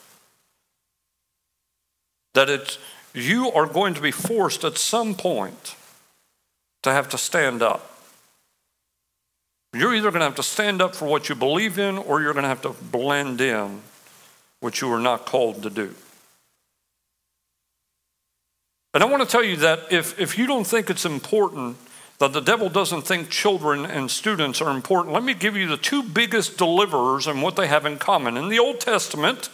that 2.33 2.49
it's, 2.49 2.77
you 3.13 3.51
are 3.51 3.65
going 3.65 3.93
to 3.95 4.01
be 4.01 4.11
forced 4.11 4.63
at 4.63 4.77
some 4.77 5.13
point 5.13 5.75
to 6.83 6.91
have 6.91 7.09
to 7.09 7.17
stand 7.17 7.61
up. 7.61 7.91
You're 9.73 9.93
either 9.93 10.09
going 10.11 10.21
to 10.21 10.25
have 10.25 10.35
to 10.35 10.43
stand 10.43 10.81
up 10.81 10.95
for 10.95 11.05
what 11.05 11.27
you 11.27 11.35
believe 11.35 11.77
in 11.77 11.97
or 11.97 12.21
you're 12.21 12.33
going 12.33 12.43
to 12.43 12.49
have 12.49 12.61
to 12.61 12.69
blend 12.69 13.41
in 13.41 13.81
which 14.61 14.81
you 14.81 14.87
were 14.87 14.99
not 14.99 15.25
called 15.25 15.63
to 15.63 15.69
do. 15.69 15.93
And 18.93 19.03
I 19.03 19.07
want 19.07 19.21
to 19.23 19.29
tell 19.29 19.43
you 19.43 19.57
that 19.57 19.91
if, 19.91 20.17
if 20.17 20.37
you 20.37 20.47
don't 20.47 20.65
think 20.65 20.89
it's 20.89 21.03
important, 21.03 21.75
that 22.19 22.33
the 22.33 22.41
devil 22.41 22.69
doesn't 22.69 23.01
think 23.01 23.29
children 23.29 23.85
and 23.85 24.09
students 24.09 24.61
are 24.61 24.75
important, 24.75 25.13
let 25.13 25.23
me 25.23 25.33
give 25.33 25.55
you 25.55 25.67
the 25.67 25.77
two 25.77 26.01
biggest 26.01 26.57
deliverers 26.57 27.27
and 27.27 27.41
what 27.41 27.55
they 27.55 27.67
have 27.67 27.85
in 27.85 27.97
common. 27.97 28.37
In 28.37 28.49
the 28.49 28.59
Old 28.59 28.79
Testament, 28.79 29.49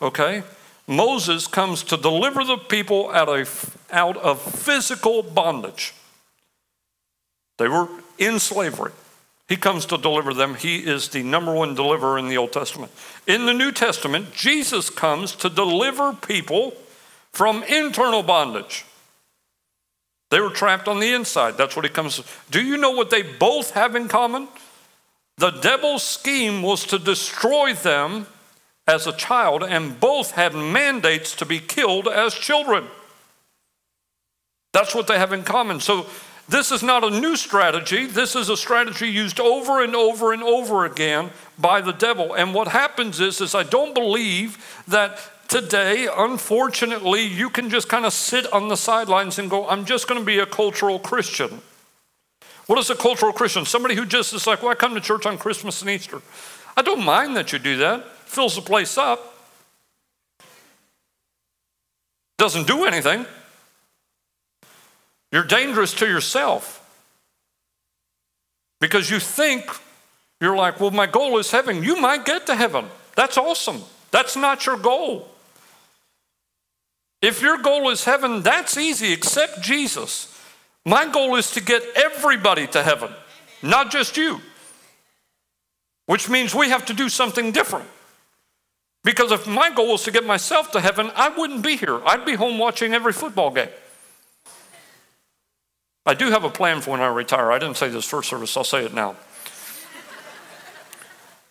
okay, 0.00 0.42
Moses 0.86 1.46
comes 1.46 1.82
to 1.84 1.96
deliver 1.96 2.44
the 2.44 2.56
people 2.56 3.10
out 3.10 3.28
of, 3.28 3.76
out 3.90 4.16
of 4.16 4.40
physical 4.40 5.22
bondage. 5.22 5.94
They 7.58 7.68
were 7.68 7.88
in 8.18 8.38
slavery. 8.38 8.92
He 9.48 9.56
comes 9.56 9.84
to 9.86 9.98
deliver 9.98 10.32
them. 10.32 10.54
He 10.54 10.78
is 10.78 11.10
the 11.10 11.22
number 11.22 11.52
one 11.52 11.74
deliverer 11.74 12.18
in 12.18 12.28
the 12.28 12.38
Old 12.38 12.52
Testament. 12.52 12.90
In 13.26 13.44
the 13.44 13.52
New 13.52 13.70
Testament, 13.70 14.32
Jesus 14.32 14.88
comes 14.88 15.34
to 15.36 15.50
deliver 15.50 16.14
people 16.14 16.74
from 17.32 17.62
internal 17.64 18.22
bondage. 18.22 18.86
They 20.32 20.40
were 20.40 20.48
trapped 20.48 20.88
on 20.88 20.98
the 20.98 21.12
inside. 21.12 21.58
That's 21.58 21.76
what 21.76 21.84
he 21.84 21.90
comes. 21.90 22.22
Do 22.50 22.62
you 22.62 22.78
know 22.78 22.92
what 22.92 23.10
they 23.10 23.22
both 23.22 23.72
have 23.72 23.94
in 23.94 24.08
common? 24.08 24.48
The 25.36 25.50
devil's 25.50 26.02
scheme 26.02 26.62
was 26.62 26.86
to 26.86 26.98
destroy 26.98 27.74
them 27.74 28.26
as 28.86 29.06
a 29.06 29.12
child, 29.12 29.62
and 29.62 30.00
both 30.00 30.30
had 30.30 30.54
mandates 30.54 31.36
to 31.36 31.44
be 31.44 31.58
killed 31.58 32.08
as 32.08 32.32
children. 32.32 32.86
That's 34.72 34.94
what 34.94 35.06
they 35.06 35.18
have 35.18 35.34
in 35.34 35.42
common. 35.42 35.80
So, 35.80 36.06
this 36.48 36.72
is 36.72 36.82
not 36.82 37.04
a 37.04 37.10
new 37.10 37.36
strategy. 37.36 38.06
This 38.06 38.34
is 38.34 38.48
a 38.48 38.56
strategy 38.56 39.08
used 39.08 39.38
over 39.38 39.84
and 39.84 39.94
over 39.94 40.32
and 40.32 40.42
over 40.42 40.86
again 40.86 41.28
by 41.58 41.82
the 41.82 41.92
devil. 41.92 42.32
And 42.32 42.54
what 42.54 42.68
happens 42.68 43.20
is, 43.20 43.42
is 43.42 43.54
I 43.54 43.64
don't 43.64 43.94
believe 43.94 44.82
that 44.88 45.18
today, 45.52 46.08
unfortunately, 46.10 47.26
you 47.26 47.50
can 47.50 47.68
just 47.68 47.86
kind 47.86 48.06
of 48.06 48.14
sit 48.14 48.50
on 48.54 48.68
the 48.68 48.76
sidelines 48.76 49.38
and 49.38 49.50
go, 49.50 49.68
I'm 49.68 49.84
just 49.84 50.08
going 50.08 50.18
to 50.18 50.24
be 50.24 50.38
a 50.38 50.46
cultural 50.46 50.98
Christian. 50.98 51.60
What 52.66 52.78
is 52.78 52.88
a 52.88 52.94
cultural 52.94 53.34
Christian? 53.34 53.66
Somebody 53.66 53.94
who 53.94 54.06
just 54.06 54.32
is 54.32 54.46
like, 54.46 54.62
well, 54.62 54.72
I 54.72 54.74
come 54.74 54.94
to 54.94 55.00
church 55.00 55.26
on 55.26 55.36
Christmas 55.36 55.82
and 55.82 55.90
Easter. 55.90 56.22
I 56.74 56.80
don't 56.80 57.04
mind 57.04 57.36
that 57.36 57.52
you 57.52 57.58
do 57.58 57.76
that 57.78 58.06
fills 58.24 58.56
the 58.56 58.62
place 58.62 58.96
up, 58.96 59.34
doesn't 62.38 62.66
do 62.66 62.86
anything. 62.86 63.26
You're 65.30 65.44
dangerous 65.44 65.92
to 65.94 66.06
yourself 66.06 66.78
because 68.80 69.10
you 69.10 69.18
think 69.18 69.66
you're 70.40 70.56
like, 70.56 70.80
well, 70.80 70.90
my 70.90 71.06
goal 71.06 71.36
is 71.36 71.50
heaven. 71.50 71.84
You 71.84 72.00
might 72.00 72.24
get 72.24 72.46
to 72.46 72.54
heaven. 72.54 72.86
That's 73.16 73.36
awesome. 73.36 73.82
That's 74.10 74.34
not 74.34 74.64
your 74.64 74.78
goal. 74.78 75.28
If 77.22 77.40
your 77.40 77.58
goal 77.58 77.88
is 77.90 78.04
heaven, 78.04 78.42
that's 78.42 78.76
easy, 78.76 79.12
accept 79.12 79.62
Jesus. 79.62 80.28
My 80.84 81.10
goal 81.10 81.36
is 81.36 81.52
to 81.52 81.62
get 81.62 81.84
everybody 81.94 82.66
to 82.66 82.82
heaven, 82.82 83.12
not 83.62 83.92
just 83.92 84.16
you, 84.16 84.40
which 86.06 86.28
means 86.28 86.52
we 86.52 86.70
have 86.70 86.84
to 86.86 86.92
do 86.92 87.08
something 87.08 87.52
different. 87.52 87.88
Because 89.04 89.30
if 89.32 89.46
my 89.46 89.70
goal 89.70 89.92
was 89.92 90.02
to 90.04 90.10
get 90.10 90.26
myself 90.26 90.72
to 90.72 90.80
heaven, 90.80 91.10
I 91.14 91.28
wouldn't 91.28 91.62
be 91.62 91.76
here. 91.76 92.00
I'd 92.04 92.24
be 92.24 92.34
home 92.34 92.58
watching 92.58 92.92
every 92.92 93.12
football 93.12 93.50
game. 93.50 93.68
I 96.04 96.14
do 96.14 96.30
have 96.30 96.42
a 96.42 96.50
plan 96.50 96.80
for 96.80 96.90
when 96.90 97.00
I 97.00 97.06
retire. 97.06 97.52
I 97.52 97.58
didn't 97.60 97.76
say 97.76 97.88
this 97.88 98.04
first 98.04 98.28
service, 98.28 98.56
I'll 98.56 98.64
say 98.64 98.84
it 98.84 98.92
now. 98.92 99.16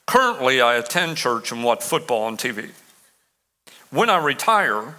Currently, 0.06 0.60
I 0.60 0.76
attend 0.76 1.16
church 1.16 1.54
and 1.54 1.64
watch 1.64 1.84
football 1.84 2.24
on 2.24 2.36
TV. 2.36 2.72
When 3.92 4.10
I 4.10 4.22
retire, 4.22 4.96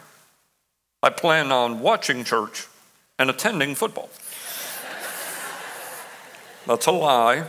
I 1.02 1.10
plan 1.10 1.50
on 1.50 1.80
watching 1.80 2.24
church 2.24 2.66
and 3.18 3.28
attending 3.28 3.74
football. 3.74 4.08
That's 6.66 6.86
a 6.86 6.92
lie, 6.92 7.44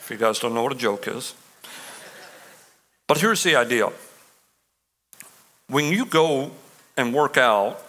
if 0.00 0.08
you 0.10 0.16
guys 0.16 0.40
don't 0.40 0.52
know 0.52 0.64
what 0.64 0.72
a 0.72 0.76
joke 0.76 1.06
is. 1.06 1.34
But 3.06 3.18
here's 3.18 3.44
the 3.44 3.54
idea 3.54 3.90
when 5.68 5.92
you 5.92 6.04
go 6.04 6.50
and 6.96 7.14
work 7.14 7.36
out, 7.36 7.82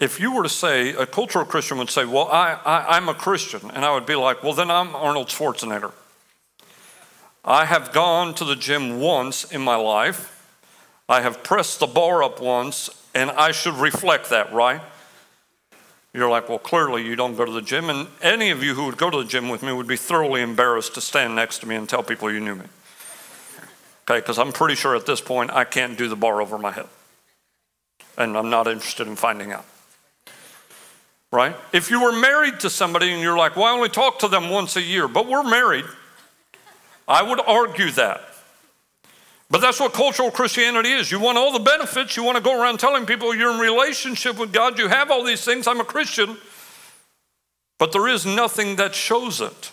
if 0.00 0.18
you 0.18 0.34
were 0.34 0.42
to 0.42 0.48
say, 0.48 0.90
a 0.90 1.06
cultural 1.06 1.44
Christian 1.44 1.78
would 1.78 1.90
say, 1.90 2.04
Well, 2.04 2.28
I, 2.28 2.58
I, 2.64 2.96
am 2.96 3.08
a 3.08 3.14
Christian, 3.14 3.70
and 3.70 3.84
I 3.84 3.92
would 3.92 4.06
be 4.06 4.14
like, 4.14 4.42
Well, 4.42 4.54
then 4.54 4.70
I'm 4.70 4.94
Arnold 4.96 5.28
Schwarzenegger. 5.28 5.92
I 7.44 7.64
have 7.64 7.92
gone 7.92 8.34
to 8.34 8.44
the 8.44 8.56
gym 8.56 9.00
once 9.00 9.44
in 9.44 9.60
my 9.60 9.76
life. 9.76 10.31
I 11.08 11.20
have 11.22 11.42
pressed 11.42 11.80
the 11.80 11.86
bar 11.86 12.22
up 12.22 12.40
once, 12.40 12.90
and 13.14 13.30
I 13.30 13.52
should 13.52 13.74
reflect 13.74 14.30
that, 14.30 14.52
right? 14.52 14.80
You're 16.14 16.30
like, 16.30 16.48
well, 16.48 16.58
clearly 16.58 17.06
you 17.06 17.16
don't 17.16 17.36
go 17.36 17.44
to 17.44 17.52
the 17.52 17.62
gym. 17.62 17.88
And 17.88 18.06
any 18.20 18.50
of 18.50 18.62
you 18.62 18.74
who 18.74 18.84
would 18.86 18.98
go 18.98 19.10
to 19.10 19.18
the 19.18 19.28
gym 19.28 19.48
with 19.48 19.62
me 19.62 19.72
would 19.72 19.86
be 19.86 19.96
thoroughly 19.96 20.42
embarrassed 20.42 20.94
to 20.94 21.00
stand 21.00 21.34
next 21.34 21.60
to 21.60 21.68
me 21.68 21.74
and 21.76 21.88
tell 21.88 22.02
people 22.02 22.30
you 22.30 22.40
knew 22.40 22.54
me. 22.54 22.66
Okay, 24.04 24.20
because 24.20 24.38
I'm 24.38 24.52
pretty 24.52 24.74
sure 24.74 24.94
at 24.94 25.06
this 25.06 25.20
point 25.20 25.50
I 25.52 25.64
can't 25.64 25.96
do 25.96 26.08
the 26.08 26.16
bar 26.16 26.42
over 26.42 26.58
my 26.58 26.72
head 26.72 26.86
and 28.16 28.36
I'm 28.36 28.50
not 28.50 28.66
interested 28.66 29.06
in 29.06 29.16
finding 29.16 29.52
out. 29.52 29.64
Right? 31.30 31.56
If 31.72 31.90
you 31.90 32.02
were 32.02 32.12
married 32.12 32.60
to 32.60 32.70
somebody 32.70 33.10
and 33.10 33.22
you're 33.22 33.38
like, 33.38 33.56
well, 33.56 33.64
I 33.64 33.70
only 33.70 33.88
talk 33.88 34.18
to 34.18 34.28
them 34.28 34.50
once 34.50 34.76
a 34.76 34.82
year, 34.82 35.08
but 35.08 35.26
we're 35.26 35.42
married, 35.42 35.86
I 37.08 37.22
would 37.22 37.40
argue 37.40 37.90
that. 37.92 38.20
But 39.52 39.60
that's 39.60 39.78
what 39.78 39.92
cultural 39.92 40.30
Christianity 40.30 40.92
is. 40.92 41.12
You 41.12 41.20
want 41.20 41.36
all 41.36 41.52
the 41.52 41.58
benefits, 41.58 42.16
you 42.16 42.24
want 42.24 42.38
to 42.38 42.42
go 42.42 42.58
around 42.58 42.80
telling 42.80 43.04
people 43.04 43.34
you're 43.34 43.52
in 43.52 43.60
relationship 43.60 44.38
with 44.38 44.50
God, 44.50 44.78
you 44.78 44.88
have 44.88 45.10
all 45.10 45.22
these 45.22 45.44
things, 45.44 45.66
I'm 45.66 45.78
a 45.78 45.84
Christian, 45.84 46.38
but 47.78 47.92
there 47.92 48.08
is 48.08 48.24
nothing 48.24 48.76
that 48.76 48.94
shows 48.94 49.42
it. 49.42 49.70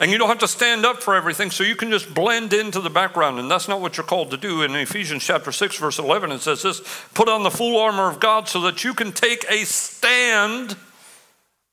And 0.00 0.10
you 0.10 0.16
don't 0.16 0.28
have 0.28 0.38
to 0.38 0.48
stand 0.48 0.86
up 0.86 1.02
for 1.02 1.14
everything, 1.14 1.50
so 1.50 1.62
you 1.62 1.76
can 1.76 1.90
just 1.90 2.14
blend 2.14 2.54
into 2.54 2.80
the 2.80 2.88
background. 2.88 3.38
And 3.38 3.50
that's 3.50 3.68
not 3.68 3.82
what 3.82 3.98
you're 3.98 4.06
called 4.06 4.30
to 4.30 4.38
do. 4.38 4.62
In 4.62 4.74
Ephesians 4.74 5.22
chapter 5.22 5.52
6, 5.52 5.76
verse 5.76 5.98
11, 5.98 6.32
it 6.32 6.40
says 6.40 6.62
this 6.62 6.80
Put 7.12 7.28
on 7.28 7.42
the 7.42 7.50
full 7.50 7.78
armor 7.78 8.08
of 8.08 8.18
God 8.18 8.48
so 8.48 8.62
that 8.62 8.82
you 8.82 8.94
can 8.94 9.12
take 9.12 9.44
a 9.50 9.64
stand 9.64 10.76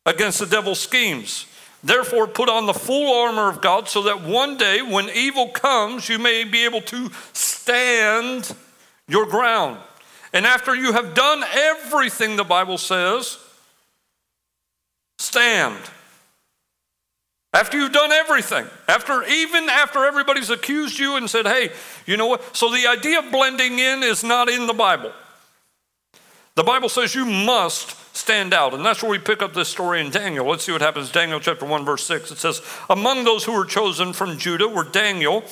against 0.05 0.39
the 0.39 0.45
devil's 0.45 0.81
schemes. 0.81 1.45
Therefore, 1.83 2.27
put 2.27 2.47
on 2.47 2.65
the 2.65 2.73
full 2.73 3.23
armor 3.23 3.49
of 3.49 3.61
God 3.61 3.89
so 3.89 4.03
that 4.03 4.21
one 4.21 4.55
day 4.55 4.81
when 4.81 5.09
evil 5.09 5.49
comes, 5.49 6.07
you 6.07 6.17
may 6.17 6.45
be 6.45 6.63
able 6.63 6.81
to 6.81 7.11
stand 7.33 8.55
your 9.07 9.25
ground. 9.25 9.79
And 10.31 10.45
after 10.45 10.73
you 10.73 10.93
have 10.93 11.13
done 11.13 11.43
everything 11.53 12.37
the 12.37 12.45
Bible 12.45 12.77
says, 12.77 13.37
stand. 15.17 15.77
After 17.53 17.77
you've 17.77 17.91
done 17.91 18.11
everything, 18.11 18.65
after 18.87 19.23
even 19.25 19.69
after 19.69 20.05
everybody's 20.05 20.49
accused 20.49 20.97
you 20.97 21.17
and 21.17 21.29
said, 21.29 21.45
hey, 21.45 21.69
you 22.07 22.17
know 22.17 22.25
what? 22.27 22.55
So 22.55 22.71
the 22.71 22.87
idea 22.87 23.19
of 23.19 23.31
blending 23.31 23.77
in 23.77 24.01
is 24.03 24.23
not 24.23 24.49
in 24.49 24.65
the 24.67 24.73
Bible. 24.73 25.11
The 26.55 26.63
Bible 26.63 26.89
says 26.89 27.13
you 27.13 27.25
must 27.25 27.95
stand 28.13 28.53
out. 28.53 28.73
And 28.73 28.85
that's 28.85 29.01
where 29.03 29.11
we 29.11 29.19
pick 29.19 29.41
up 29.41 29.53
this 29.53 29.67
story 29.67 29.99
in 29.99 30.09
Daniel. 30.11 30.45
Let's 30.45 30.63
see 30.63 30.71
what 30.71 30.81
happens. 30.81 31.11
Daniel 31.11 31.39
chapter 31.39 31.65
1, 31.65 31.83
verse 31.83 32.05
6. 32.05 32.31
It 32.31 32.37
says, 32.37 32.61
Among 32.89 33.25
those 33.25 33.43
who 33.43 33.53
were 33.53 33.65
chosen 33.65 34.13
from 34.13 34.37
Judah 34.37 34.67
were 34.67 34.85
Daniel, 34.85 35.43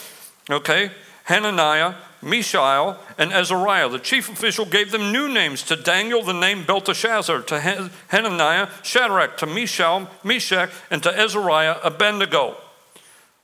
okay, 0.50 0.92
Hananiah, 1.26 1.96
Mishael, 2.22 3.00
and 3.18 3.34
Azariah. 3.34 3.90
The 3.90 4.00
chief 4.00 4.30
official 4.30 4.66
gave 4.66 4.92
them 4.92 5.12
new 5.12 5.28
names. 5.28 5.64
To 5.64 5.76
Daniel, 5.76 6.22
the 6.24 6.34
name 6.34 6.64
Belteshazzar. 6.66 7.42
To 7.42 7.90
Hananiah, 8.08 8.70
Shadrach. 8.84 9.38
To 9.38 9.48
Mishael, 9.48 10.08
Meshach. 10.24 10.70
And 10.92 11.02
to 11.04 11.20
Azariah, 11.20 11.78
Abednego. 11.84 12.58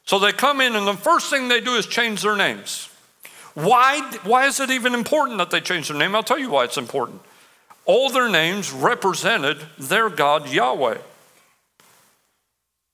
So 0.06 0.20
they 0.20 0.32
come 0.32 0.62
in, 0.62 0.76
and 0.76 0.88
the 0.88 0.94
first 0.94 1.30
thing 1.30 1.48
they 1.48 1.60
do 1.60 1.74
is 1.74 1.86
change 1.88 2.22
their 2.22 2.36
names. 2.36 2.90
Why, 3.56 4.00
why 4.24 4.46
is 4.46 4.60
it 4.60 4.70
even 4.70 4.94
important 4.94 5.40
that 5.40 5.50
they 5.50 5.60
change 5.60 5.88
their 5.88 5.98
name? 5.98 6.16
I'll 6.16 6.24
tell 6.24 6.38
you 6.38 6.52
why 6.52 6.64
it's 6.64 6.78
important. 6.78 7.22
All 7.88 8.10
their 8.10 8.30
names 8.30 8.72
represented 8.72 9.58
their 9.80 10.10
God, 10.10 10.50
Yahweh. 10.50 10.98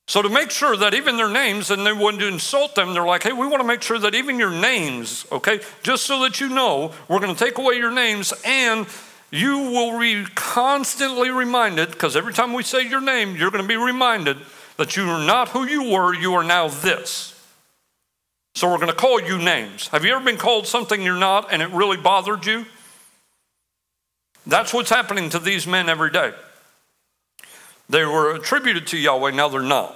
So, 0.07 0.21
to 0.21 0.29
make 0.29 0.51
sure 0.51 0.77
that 0.77 0.93
even 0.93 1.17
their 1.17 1.29
names, 1.29 1.71
and 1.71 1.85
they 1.85 1.93
wouldn't 1.93 2.21
insult 2.21 2.75
them, 2.75 2.93
they're 2.93 3.05
like, 3.05 3.23
hey, 3.23 3.33
we 3.33 3.47
want 3.47 3.61
to 3.61 3.67
make 3.67 3.81
sure 3.81 3.97
that 3.97 4.13
even 4.13 4.37
your 4.37 4.51
names, 4.51 5.25
okay, 5.31 5.61
just 5.81 6.05
so 6.05 6.21
that 6.21 6.39
you 6.39 6.49
know, 6.49 6.91
we're 7.07 7.19
going 7.19 7.33
to 7.33 7.43
take 7.45 7.57
away 7.57 7.75
your 7.75 7.91
names 7.91 8.33
and 8.45 8.85
you 9.31 9.57
will 9.57 9.97
be 9.99 10.25
constantly 10.35 11.31
reminded, 11.31 11.89
because 11.89 12.15
every 12.15 12.33
time 12.33 12.53
we 12.53 12.61
say 12.61 12.87
your 12.87 13.01
name, 13.01 13.35
you're 13.35 13.49
going 13.49 13.63
to 13.63 13.67
be 13.67 13.77
reminded 13.77 14.37
that 14.77 14.95
you 14.95 15.09
are 15.09 15.25
not 15.25 15.49
who 15.49 15.65
you 15.65 15.89
were, 15.89 16.13
you 16.13 16.33
are 16.35 16.43
now 16.43 16.67
this. 16.67 17.31
So, 18.53 18.69
we're 18.69 18.77
going 18.77 18.89
to 18.89 18.93
call 18.93 19.19
you 19.19 19.39
names. 19.39 19.87
Have 19.87 20.05
you 20.05 20.13
ever 20.13 20.23
been 20.23 20.37
called 20.37 20.67
something 20.67 21.01
you're 21.01 21.17
not 21.17 21.51
and 21.51 21.61
it 21.61 21.69
really 21.69 21.97
bothered 21.97 22.45
you? 22.45 22.65
That's 24.45 24.73
what's 24.73 24.89
happening 24.89 25.29
to 25.29 25.39
these 25.39 25.65
men 25.65 25.89
every 25.89 26.11
day. 26.11 26.33
They 27.89 28.05
were 28.05 28.35
attributed 28.35 28.87
to 28.87 28.97
Yahweh, 28.97 29.31
now 29.31 29.49
they're 29.49 29.61
not. 29.61 29.95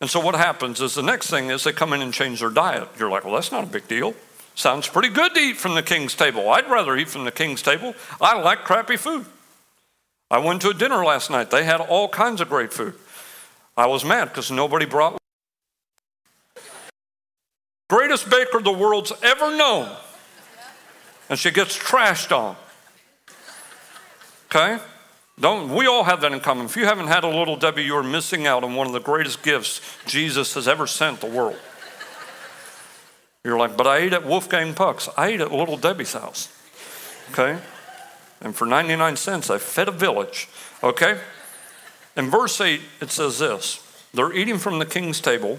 And 0.00 0.08
so 0.08 0.20
what 0.20 0.34
happens 0.36 0.80
is 0.80 0.94
the 0.94 1.02
next 1.02 1.28
thing 1.28 1.50
is 1.50 1.64
they 1.64 1.72
come 1.72 1.92
in 1.92 2.02
and 2.02 2.12
change 2.12 2.40
their 2.40 2.50
diet. 2.50 2.88
You're 2.98 3.10
like, 3.10 3.24
well, 3.24 3.34
that's 3.34 3.50
not 3.50 3.64
a 3.64 3.66
big 3.66 3.88
deal. 3.88 4.14
Sounds 4.54 4.88
pretty 4.88 5.08
good 5.08 5.34
to 5.34 5.40
eat 5.40 5.56
from 5.56 5.74
the 5.74 5.82
king's 5.82 6.14
table. 6.14 6.48
I'd 6.50 6.70
rather 6.70 6.96
eat 6.96 7.08
from 7.08 7.24
the 7.24 7.30
king's 7.30 7.62
table. 7.62 7.94
I 8.20 8.40
like 8.40 8.64
crappy 8.64 8.96
food. 8.96 9.24
I 10.30 10.38
went 10.38 10.62
to 10.62 10.70
a 10.70 10.74
dinner 10.74 11.04
last 11.04 11.30
night. 11.30 11.50
They 11.50 11.64
had 11.64 11.80
all 11.80 12.08
kinds 12.08 12.40
of 12.40 12.48
great 12.48 12.72
food. 12.72 12.94
I 13.76 13.86
was 13.86 14.04
mad 14.04 14.26
because 14.26 14.50
nobody 14.50 14.84
brought. 14.84 15.18
Greatest 17.88 18.28
baker 18.28 18.60
the 18.60 18.72
world's 18.72 19.12
ever 19.22 19.56
known. 19.56 19.90
And 21.30 21.38
she 21.38 21.50
gets 21.50 21.76
trashed 21.76 22.36
on. 22.36 22.56
Okay? 24.50 24.78
Don't, 25.40 25.72
we 25.72 25.86
all 25.86 26.04
have 26.04 26.20
that 26.22 26.32
in 26.32 26.40
common. 26.40 26.66
If 26.66 26.76
you 26.76 26.84
haven't 26.84 27.06
had 27.06 27.22
a 27.22 27.28
little 27.28 27.56
Debbie, 27.56 27.84
you 27.84 27.96
are 27.96 28.02
missing 28.02 28.46
out 28.46 28.64
on 28.64 28.74
one 28.74 28.86
of 28.86 28.92
the 28.92 29.00
greatest 29.00 29.42
gifts 29.42 29.80
Jesus 30.06 30.54
has 30.54 30.66
ever 30.66 30.86
sent 30.86 31.20
the 31.20 31.26
world. 31.26 31.58
You're 33.44 33.58
like, 33.58 33.76
but 33.76 33.86
I 33.86 33.98
ate 33.98 34.12
at 34.12 34.26
Wolfgang 34.26 34.74
Puck's. 34.74 35.08
I 35.16 35.28
ate 35.28 35.40
at 35.40 35.52
Little 35.52 35.76
Debbie's 35.76 36.12
house. 36.12 36.48
Okay? 37.30 37.58
And 38.40 38.54
for 38.54 38.66
99 38.66 39.16
cents, 39.16 39.48
I 39.48 39.58
fed 39.58 39.88
a 39.88 39.92
village. 39.92 40.48
Okay? 40.82 41.20
In 42.16 42.30
verse 42.30 42.60
8, 42.60 42.80
it 43.00 43.10
says 43.10 43.38
this 43.38 43.84
they're 44.12 44.32
eating 44.32 44.58
from 44.58 44.78
the 44.78 44.86
king's 44.86 45.20
table. 45.20 45.58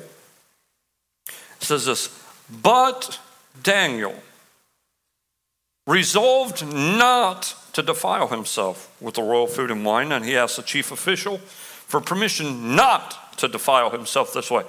It 1.28 1.64
says 1.64 1.86
this, 1.86 2.10
but 2.50 3.20
Daniel 3.64 4.16
resolved 5.88 6.66
not 6.66 7.56
to 7.80 7.86
defile 7.86 8.28
himself 8.28 8.94
with 9.02 9.16
the 9.16 9.24
royal 9.24 9.48
food 9.48 9.72
and 9.72 9.86
wine, 9.86 10.12
and 10.12 10.26
he 10.26 10.36
asked 10.36 10.58
the 10.58 10.64
chief 10.64 10.92
official 10.92 11.38
for 11.38 12.02
permission 12.02 12.76
not 12.76 13.38
to 13.38 13.48
defile 13.48 13.90
himself 13.90 14.34
this 14.34 14.52
way. 14.52 14.64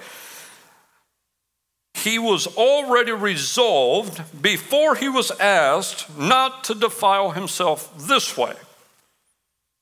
He 1.94 2.18
was 2.18 2.46
already 2.56 3.12
resolved 3.12 4.40
before 4.40 4.94
he 4.94 5.08
was 5.08 5.30
asked 5.32 6.16
not 6.16 6.64
to 6.64 6.74
defile 6.74 7.32
himself 7.32 7.92
this 8.06 8.36
way. 8.36 8.54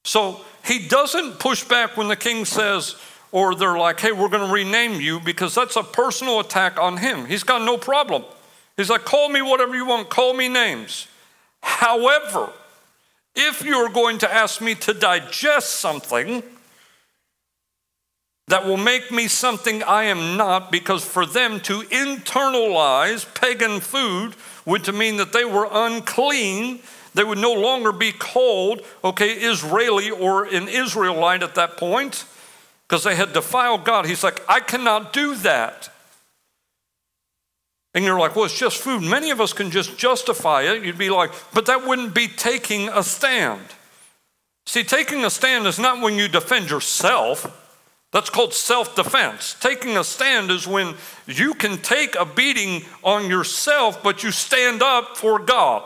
So 0.04 0.40
he 0.64 0.88
doesn't 0.88 1.38
push 1.38 1.64
back 1.64 1.97
when 1.97 2.08
the 2.08 2.16
king 2.16 2.44
says, 2.47 2.97
or 3.30 3.54
they're 3.54 3.78
like, 3.78 4.00
hey, 4.00 4.12
we're 4.12 4.30
going 4.30 4.47
to 4.47 4.52
rename 4.52 5.00
you 5.00 5.20
because 5.20 5.54
that's 5.54 5.76
a 5.76 5.82
personal 5.82 6.40
attack 6.40 6.80
on 6.80 6.97
him. 6.97 7.26
He's 7.26 7.44
got 7.44 7.62
no 7.62 7.76
problem. 7.76 8.25
He's 8.76 8.88
like, 8.88 9.04
call 9.04 9.28
me 9.28 9.42
whatever 9.42 9.76
you 9.76 9.87
want, 9.87 10.08
call 10.08 10.32
me 10.32 10.49
names. 10.49 11.08
However, 11.62 12.50
if 13.38 13.64
you're 13.64 13.88
going 13.88 14.18
to 14.18 14.30
ask 14.33 14.61
me 14.61 14.75
to 14.75 14.92
digest 14.92 15.76
something 15.76 16.42
that 18.49 18.66
will 18.66 18.76
make 18.76 19.12
me 19.12 19.28
something 19.28 19.83
I 19.83 20.04
am 20.04 20.37
not, 20.37 20.73
because 20.73 21.04
for 21.04 21.25
them 21.25 21.61
to 21.61 21.83
internalize 21.83 23.33
pagan 23.35 23.80
food 23.80 24.35
would 24.64 24.92
mean 24.92 25.18
that 25.18 25.33
they 25.33 25.45
were 25.45 25.68
unclean, 25.71 26.80
they 27.14 27.25
would 27.25 27.38
no 27.38 27.52
longer 27.52 27.92
be 27.92 28.11
called, 28.11 28.83
okay, 29.04 29.33
Israeli 29.33 30.11
or 30.11 30.45
an 30.45 30.66
Israelite 30.66 31.42
at 31.42 31.54
that 31.54 31.76
point 31.76 32.25
because 32.88 33.04
they 33.04 33.14
had 33.14 33.35
defiled 33.35 33.85
God. 33.85 34.07
He's 34.07 34.25
like, 34.25 34.42
I 34.49 34.61
cannot 34.61 35.12
do 35.12 35.37
that. 35.37 35.90
And 37.95 38.04
you're 38.04 38.18
like, 38.18 38.37
well, 38.37 38.45
it's 38.45 38.59
just 38.59 38.78
food. 38.78 39.02
Many 39.02 39.30
of 39.30 39.40
us 39.40 39.52
can 39.52 39.71
just 39.71 39.97
justify 39.97 40.62
it. 40.62 40.85
You'd 40.85 40.99
be 40.99 41.11
like, 41.11 41.33
but 41.54 41.66
that 41.66 41.87
wouldn't 41.87 42.14
be 42.14 42.28
taking 42.28 42.88
a 42.88 43.02
stand. 43.02 43.62
See, 44.66 44.85
taking 44.85 45.25
a 45.25 45.30
stand 45.30 45.66
is 45.66 45.78
not 45.78 46.02
when 46.02 46.14
you 46.14 46.28
defend 46.28 46.71
yourself. 46.71 47.64
That's 48.12 48.30
called 48.30 48.54
self 48.54 48.95
defense. 48.97 49.57
Taking 49.61 49.97
a 49.97 50.04
stand 50.04 50.50
is 50.50 50.66
when 50.66 50.95
you 51.26 51.54
can 51.54 51.78
take 51.78 52.14
a 52.14 52.25
beating 52.25 52.85
on 53.02 53.28
yourself, 53.28 54.02
but 54.02 54.23
you 54.23 54.30
stand 54.30 54.83
up 54.83 55.16
for 55.16 55.38
God. 55.38 55.83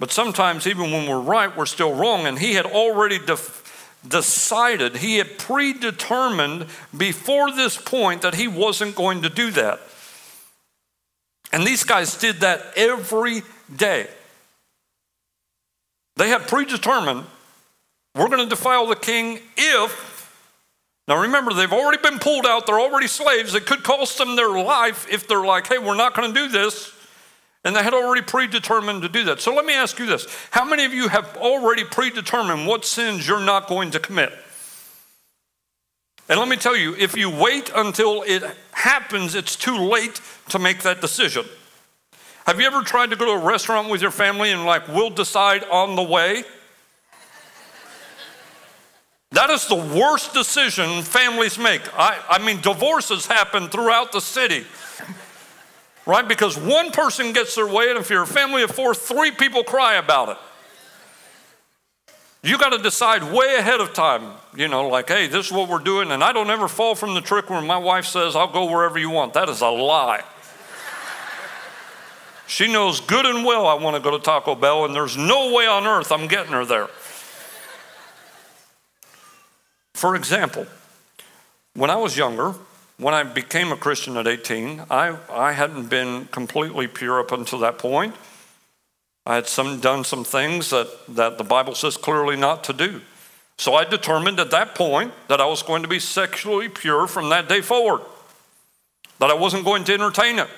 But 0.00 0.10
sometimes, 0.10 0.66
even 0.66 0.90
when 0.90 1.08
we're 1.08 1.20
right, 1.20 1.56
we're 1.56 1.66
still 1.66 1.94
wrong. 1.94 2.26
And 2.26 2.38
he 2.38 2.54
had 2.54 2.66
already 2.66 3.18
def- 3.18 3.63
decided, 4.06 4.96
he 4.96 5.16
had 5.16 5.38
predetermined 5.38 6.66
before 6.96 7.50
this 7.52 7.76
point 7.76 8.22
that 8.22 8.34
he 8.34 8.48
wasn't 8.48 8.94
going 8.94 9.22
to 9.22 9.28
do 9.28 9.50
that. 9.52 9.80
And 11.52 11.66
these 11.66 11.84
guys 11.84 12.16
did 12.16 12.40
that 12.40 12.72
every 12.76 13.42
day. 13.74 14.08
They 16.16 16.28
had 16.28 16.48
predetermined, 16.48 17.24
we're 18.14 18.28
going 18.28 18.48
to 18.48 18.54
defile 18.54 18.86
the 18.86 18.96
king 18.96 19.40
if, 19.56 20.32
now 21.08 21.22
remember, 21.22 21.52
they've 21.52 21.72
already 21.72 22.00
been 22.02 22.18
pulled 22.18 22.46
out, 22.46 22.66
they're 22.66 22.80
already 22.80 23.08
slaves. 23.08 23.54
It 23.54 23.66
could 23.66 23.82
cost 23.82 24.18
them 24.18 24.36
their 24.36 24.50
life 24.50 25.06
if 25.10 25.26
they're 25.26 25.44
like, 25.44 25.66
hey, 25.66 25.78
we're 25.78 25.96
not 25.96 26.14
going 26.14 26.32
to 26.32 26.40
do 26.40 26.48
this. 26.48 26.93
And 27.64 27.74
they 27.74 27.82
had 27.82 27.94
already 27.94 28.20
predetermined 28.20 29.02
to 29.02 29.08
do 29.08 29.24
that. 29.24 29.40
So 29.40 29.54
let 29.54 29.64
me 29.64 29.74
ask 29.74 29.98
you 29.98 30.06
this 30.06 30.26
How 30.50 30.64
many 30.64 30.84
of 30.84 30.92
you 30.92 31.08
have 31.08 31.36
already 31.36 31.84
predetermined 31.84 32.66
what 32.66 32.84
sins 32.84 33.26
you're 33.26 33.40
not 33.40 33.68
going 33.68 33.90
to 33.92 33.98
commit? 33.98 34.32
And 36.28 36.38
let 36.38 36.48
me 36.48 36.56
tell 36.56 36.76
you, 36.76 36.94
if 36.96 37.16
you 37.16 37.28
wait 37.28 37.70
until 37.74 38.22
it 38.22 38.42
happens, 38.72 39.34
it's 39.34 39.56
too 39.56 39.76
late 39.76 40.20
to 40.48 40.58
make 40.58 40.82
that 40.82 41.00
decision. 41.00 41.44
Have 42.46 42.60
you 42.60 42.66
ever 42.66 42.82
tried 42.82 43.10
to 43.10 43.16
go 43.16 43.26
to 43.26 43.32
a 43.32 43.44
restaurant 43.44 43.90
with 43.90 44.00
your 44.00 44.10
family 44.10 44.50
and, 44.50 44.64
like, 44.64 44.88
we'll 44.88 45.10
decide 45.10 45.64
on 45.64 45.96
the 45.96 46.02
way? 46.02 46.44
That 49.32 49.50
is 49.50 49.66
the 49.66 49.74
worst 49.74 50.32
decision 50.32 51.02
families 51.02 51.58
make. 51.58 51.82
I, 51.98 52.22
I 52.28 52.44
mean, 52.44 52.60
divorces 52.60 53.26
happen 53.26 53.68
throughout 53.68 54.12
the 54.12 54.20
city 54.20 54.64
right? 56.06 56.26
Because 56.26 56.56
one 56.56 56.90
person 56.90 57.32
gets 57.32 57.54
their 57.54 57.66
way, 57.66 57.90
and 57.90 57.98
if 57.98 58.10
you're 58.10 58.22
a 58.22 58.26
family 58.26 58.62
of 58.62 58.70
four, 58.70 58.94
three 58.94 59.30
people 59.30 59.64
cry 59.64 59.94
about 59.94 60.30
it. 60.30 60.36
You 62.42 62.58
got 62.58 62.70
to 62.70 62.78
decide 62.78 63.22
way 63.22 63.56
ahead 63.56 63.80
of 63.80 63.94
time, 63.94 64.32
you 64.54 64.68
know, 64.68 64.86
like, 64.88 65.08
hey, 65.08 65.28
this 65.28 65.46
is 65.46 65.52
what 65.52 65.66
we're 65.70 65.78
doing. 65.78 66.10
And 66.10 66.22
I 66.22 66.32
don't 66.32 66.50
ever 66.50 66.68
fall 66.68 66.94
from 66.94 67.14
the 67.14 67.22
trick 67.22 67.48
where 67.48 67.62
my 67.62 67.78
wife 67.78 68.04
says, 68.04 68.36
I'll 68.36 68.52
go 68.52 68.70
wherever 68.70 68.98
you 68.98 69.08
want. 69.08 69.32
That 69.32 69.48
is 69.48 69.62
a 69.62 69.68
lie. 69.68 70.22
she 72.46 72.70
knows 72.70 73.00
good 73.00 73.24
and 73.24 73.46
well 73.46 73.66
I 73.66 73.72
want 73.74 73.96
to 73.96 74.02
go 74.02 74.10
to 74.10 74.22
Taco 74.22 74.54
Bell, 74.54 74.84
and 74.84 74.94
there's 74.94 75.16
no 75.16 75.54
way 75.54 75.66
on 75.66 75.86
earth 75.86 76.12
I'm 76.12 76.28
getting 76.28 76.52
her 76.52 76.66
there. 76.66 76.88
For 79.94 80.14
example, 80.14 80.66
when 81.72 81.88
I 81.88 81.96
was 81.96 82.14
younger, 82.14 82.54
when 82.96 83.14
I 83.14 83.22
became 83.24 83.72
a 83.72 83.76
Christian 83.76 84.16
at 84.16 84.26
18, 84.26 84.82
I, 84.90 85.16
I 85.30 85.52
hadn't 85.52 85.88
been 85.88 86.26
completely 86.26 86.86
pure 86.86 87.20
up 87.20 87.32
until 87.32 87.58
that 87.60 87.78
point. 87.78 88.14
I 89.26 89.36
had 89.36 89.48
some, 89.48 89.80
done 89.80 90.04
some 90.04 90.22
things 90.22 90.70
that, 90.70 90.88
that 91.08 91.38
the 91.38 91.44
Bible 91.44 91.74
says 91.74 91.96
clearly 91.96 92.36
not 92.36 92.62
to 92.64 92.72
do. 92.72 93.00
So 93.56 93.74
I 93.74 93.84
determined 93.84 94.38
at 94.38 94.50
that 94.50 94.74
point 94.74 95.12
that 95.28 95.40
I 95.40 95.46
was 95.46 95.62
going 95.62 95.82
to 95.82 95.88
be 95.88 95.98
sexually 95.98 96.68
pure 96.68 97.06
from 97.06 97.30
that 97.30 97.48
day 97.48 97.60
forward, 97.60 98.02
that 99.18 99.30
I 99.30 99.34
wasn't 99.34 99.64
going 99.64 99.84
to 99.84 99.94
entertain 99.94 100.38
it. 100.38 100.48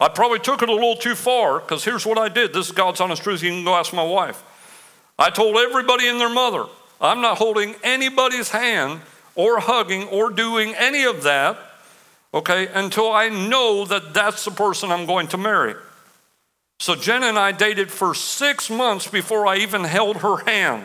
I 0.00 0.08
probably 0.08 0.38
took 0.38 0.62
it 0.62 0.68
a 0.68 0.72
little 0.72 0.96
too 0.96 1.14
far 1.14 1.60
because 1.60 1.84
here's 1.84 2.06
what 2.06 2.18
I 2.18 2.28
did. 2.28 2.52
This 2.52 2.66
is 2.66 2.72
God's 2.72 3.00
honest 3.00 3.22
truth. 3.22 3.42
You 3.42 3.50
can 3.50 3.64
go 3.64 3.74
ask 3.74 3.92
my 3.92 4.04
wife. 4.04 4.42
I 5.18 5.30
told 5.30 5.56
everybody 5.56 6.08
and 6.08 6.20
their 6.20 6.32
mother, 6.32 6.66
I'm 7.00 7.20
not 7.20 7.38
holding 7.38 7.74
anybody's 7.82 8.50
hand 8.50 9.00
or 9.38 9.60
hugging 9.60 10.02
or 10.08 10.30
doing 10.30 10.74
any 10.74 11.04
of 11.04 11.22
that, 11.22 11.56
okay, 12.34 12.66
until 12.74 13.12
I 13.12 13.28
know 13.28 13.84
that 13.84 14.12
that's 14.12 14.44
the 14.44 14.50
person 14.50 14.90
I'm 14.90 15.06
going 15.06 15.28
to 15.28 15.38
marry. 15.38 15.76
So 16.80 16.96
Jen 16.96 17.22
and 17.22 17.38
I 17.38 17.52
dated 17.52 17.90
for 17.90 18.16
six 18.16 18.68
months 18.68 19.06
before 19.06 19.46
I 19.46 19.58
even 19.58 19.84
held 19.84 20.18
her 20.18 20.38
hand. 20.38 20.84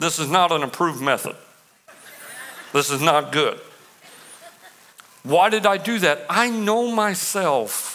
This 0.00 0.18
is 0.18 0.28
not 0.28 0.50
an 0.50 0.64
approved 0.64 1.00
method. 1.00 1.36
This 2.72 2.90
is 2.90 3.00
not 3.00 3.30
good. 3.30 3.58
Why 5.22 5.48
did 5.48 5.64
I 5.64 5.76
do 5.76 6.00
that? 6.00 6.26
I 6.28 6.50
know 6.50 6.90
myself. 6.90 7.94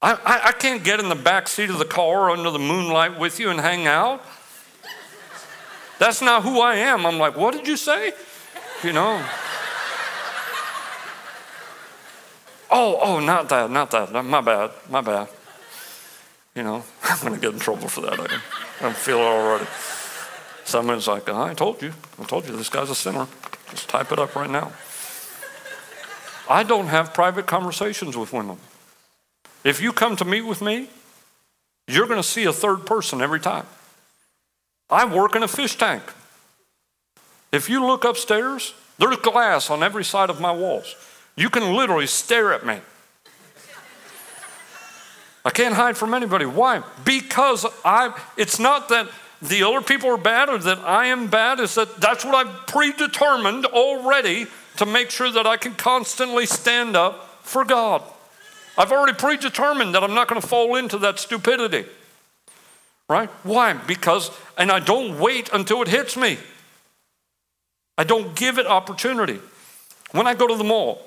I, 0.00 0.14
I, 0.14 0.48
I, 0.48 0.52
can't 0.52 0.82
get 0.82 0.98
in 0.98 1.08
the 1.08 1.14
back 1.14 1.46
seat 1.46 1.70
of 1.70 1.78
the 1.78 1.84
car 1.84 2.30
under 2.30 2.50
the 2.50 2.58
moonlight 2.58 3.18
with 3.18 3.38
you 3.38 3.50
and 3.50 3.60
hang 3.60 3.86
out. 3.86 4.24
That's 6.02 6.20
not 6.20 6.42
who 6.42 6.60
I 6.60 6.74
am. 6.74 7.06
I'm 7.06 7.16
like, 7.20 7.36
what 7.36 7.54
did 7.54 7.68
you 7.68 7.76
say? 7.76 8.12
You 8.82 8.92
know. 8.92 9.24
oh, 12.72 12.98
oh, 13.00 13.20
not 13.20 13.48
that, 13.50 13.70
not 13.70 13.92
that. 13.92 14.10
My 14.24 14.40
bad, 14.40 14.72
my 14.90 15.00
bad. 15.00 15.28
You 16.56 16.64
know, 16.64 16.82
I'm 17.04 17.20
going 17.20 17.34
to 17.34 17.40
get 17.40 17.52
in 17.52 17.60
trouble 17.60 17.86
for 17.86 18.00
that. 18.00 18.18
I 18.18 18.40
I 18.88 18.92
feel 18.92 19.18
it 19.18 19.22
already. 19.22 19.66
Someone's 20.64 21.06
like, 21.06 21.28
I 21.28 21.54
told 21.54 21.80
you. 21.80 21.92
I 22.20 22.24
told 22.24 22.48
you 22.48 22.56
this 22.56 22.68
guy's 22.68 22.90
a 22.90 22.96
sinner. 22.96 23.28
Just 23.70 23.88
type 23.88 24.10
it 24.10 24.18
up 24.18 24.34
right 24.34 24.50
now. 24.50 24.72
I 26.50 26.64
don't 26.64 26.88
have 26.88 27.14
private 27.14 27.46
conversations 27.46 28.16
with 28.16 28.32
women. 28.32 28.58
If 29.62 29.80
you 29.80 29.92
come 29.92 30.16
to 30.16 30.24
meet 30.24 30.42
with 30.42 30.62
me, 30.62 30.88
you're 31.86 32.08
going 32.08 32.20
to 32.20 32.28
see 32.28 32.42
a 32.42 32.52
third 32.52 32.86
person 32.86 33.22
every 33.22 33.38
time. 33.38 33.66
I 34.92 35.06
work 35.06 35.34
in 35.34 35.42
a 35.42 35.48
fish 35.48 35.76
tank. 35.76 36.02
If 37.50 37.70
you 37.70 37.84
look 37.84 38.04
upstairs, 38.04 38.74
there's 38.98 39.16
glass 39.16 39.70
on 39.70 39.82
every 39.82 40.04
side 40.04 40.28
of 40.28 40.38
my 40.40 40.52
walls. 40.52 40.94
You 41.34 41.48
can 41.48 41.74
literally 41.74 42.06
stare 42.06 42.52
at 42.52 42.66
me. 42.66 42.78
I 45.44 45.50
can't 45.50 45.74
hide 45.74 45.96
from 45.96 46.14
anybody. 46.14 46.44
Why? 46.44 46.82
Because 47.04 47.66
I 47.84 48.16
it's 48.36 48.60
not 48.60 48.90
that 48.90 49.08
the 49.40 49.64
other 49.64 49.80
people 49.80 50.10
are 50.10 50.18
bad 50.18 50.48
or 50.48 50.58
that 50.58 50.78
I 50.78 51.06
am 51.06 51.26
bad, 51.26 51.58
is 51.58 51.74
that 51.74 51.96
that's 51.96 52.24
what 52.24 52.34
I've 52.34 52.66
predetermined 52.66 53.66
already 53.66 54.46
to 54.76 54.86
make 54.86 55.10
sure 55.10 55.30
that 55.32 55.46
I 55.46 55.56
can 55.56 55.74
constantly 55.74 56.46
stand 56.46 56.96
up 56.96 57.40
for 57.42 57.64
God. 57.64 58.02
I've 58.78 58.92
already 58.92 59.14
predetermined 59.14 59.94
that 59.94 60.04
I'm 60.04 60.14
not 60.14 60.28
going 60.28 60.40
to 60.40 60.46
fall 60.46 60.76
into 60.76 60.98
that 60.98 61.18
stupidity 61.18 61.86
right? 63.08 63.28
Why? 63.42 63.74
Because, 63.74 64.30
and 64.56 64.70
I 64.70 64.80
don't 64.80 65.18
wait 65.18 65.50
until 65.52 65.82
it 65.82 65.88
hits 65.88 66.16
me. 66.16 66.38
I 67.98 68.04
don't 68.04 68.34
give 68.34 68.58
it 68.58 68.66
opportunity. 68.66 69.40
When 70.12 70.26
I 70.26 70.34
go 70.34 70.46
to 70.46 70.56
the 70.56 70.64
mall, 70.64 71.02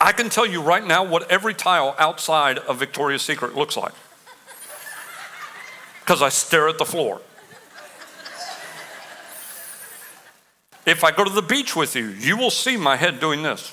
I 0.00 0.12
can 0.12 0.28
tell 0.28 0.46
you 0.46 0.62
right 0.62 0.84
now 0.84 1.04
what 1.04 1.30
every 1.30 1.54
tile 1.54 1.94
outside 1.98 2.58
of 2.58 2.78
Victoria's 2.78 3.22
Secret 3.22 3.54
looks 3.54 3.76
like 3.76 3.92
because 6.00 6.22
I 6.22 6.28
stare 6.28 6.68
at 6.68 6.78
the 6.78 6.84
floor. 6.84 7.20
If 10.84 11.04
I 11.04 11.12
go 11.12 11.22
to 11.22 11.30
the 11.30 11.42
beach 11.42 11.76
with 11.76 11.94
you, 11.94 12.08
you 12.08 12.36
will 12.36 12.50
see 12.50 12.76
my 12.76 12.96
head 12.96 13.20
doing 13.20 13.42
this. 13.42 13.72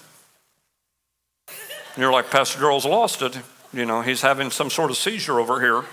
And 1.48 2.04
you're 2.04 2.12
like, 2.12 2.30
Pastor 2.30 2.60
Girl's 2.60 2.86
lost 2.86 3.24
it. 3.24 3.40
You 3.74 3.86
know, 3.86 4.02
he's 4.02 4.22
having 4.22 4.52
some 4.52 4.70
sort 4.70 4.92
of 4.92 4.98
seizure 4.98 5.40
over 5.40 5.60
here. 5.60 5.84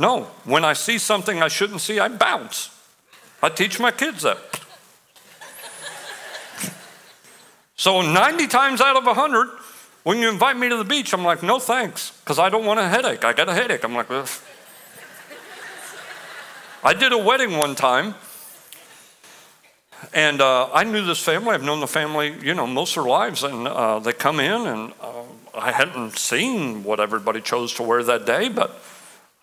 No, 0.00 0.22
when 0.44 0.64
I 0.64 0.72
see 0.72 0.96
something 0.96 1.42
I 1.42 1.48
shouldn't 1.48 1.82
see, 1.82 2.00
I 2.00 2.08
bounce. 2.08 2.70
I 3.42 3.50
teach 3.50 3.78
my 3.78 3.90
kids 3.90 4.22
that. 4.22 4.38
So 7.76 8.00
90 8.00 8.46
times 8.46 8.80
out 8.80 8.96
of 8.96 9.04
100, 9.04 9.48
when 10.02 10.18
you 10.18 10.30
invite 10.30 10.56
me 10.56 10.70
to 10.70 10.76
the 10.78 10.84
beach, 10.84 11.12
I'm 11.12 11.22
like, 11.22 11.42
no 11.42 11.58
thanks, 11.58 12.18
because 12.20 12.38
I 12.38 12.48
don't 12.48 12.64
want 12.64 12.80
a 12.80 12.88
headache. 12.88 13.26
I 13.26 13.34
got 13.34 13.50
a 13.50 13.54
headache. 13.54 13.84
I'm 13.84 13.94
like, 13.94 14.10
Ugh. 14.10 14.26
I 16.82 16.94
did 16.94 17.12
a 17.12 17.18
wedding 17.18 17.58
one 17.58 17.74
time, 17.74 18.14
and 20.14 20.40
uh, 20.40 20.70
I 20.72 20.84
knew 20.84 21.04
this 21.04 21.22
family. 21.22 21.50
I've 21.50 21.62
known 21.62 21.80
the 21.80 21.86
family, 21.86 22.34
you 22.42 22.54
know, 22.54 22.66
most 22.66 22.96
of 22.96 23.04
their 23.04 23.10
lives, 23.10 23.42
and 23.42 23.68
uh, 23.68 23.98
they 23.98 24.14
come 24.14 24.40
in, 24.40 24.66
and 24.66 24.94
uh, 25.02 25.24
I 25.54 25.72
hadn't 25.72 26.18
seen 26.18 26.84
what 26.84 27.00
everybody 27.00 27.42
chose 27.42 27.74
to 27.74 27.82
wear 27.82 28.02
that 28.04 28.24
day, 28.24 28.48
but 28.48 28.80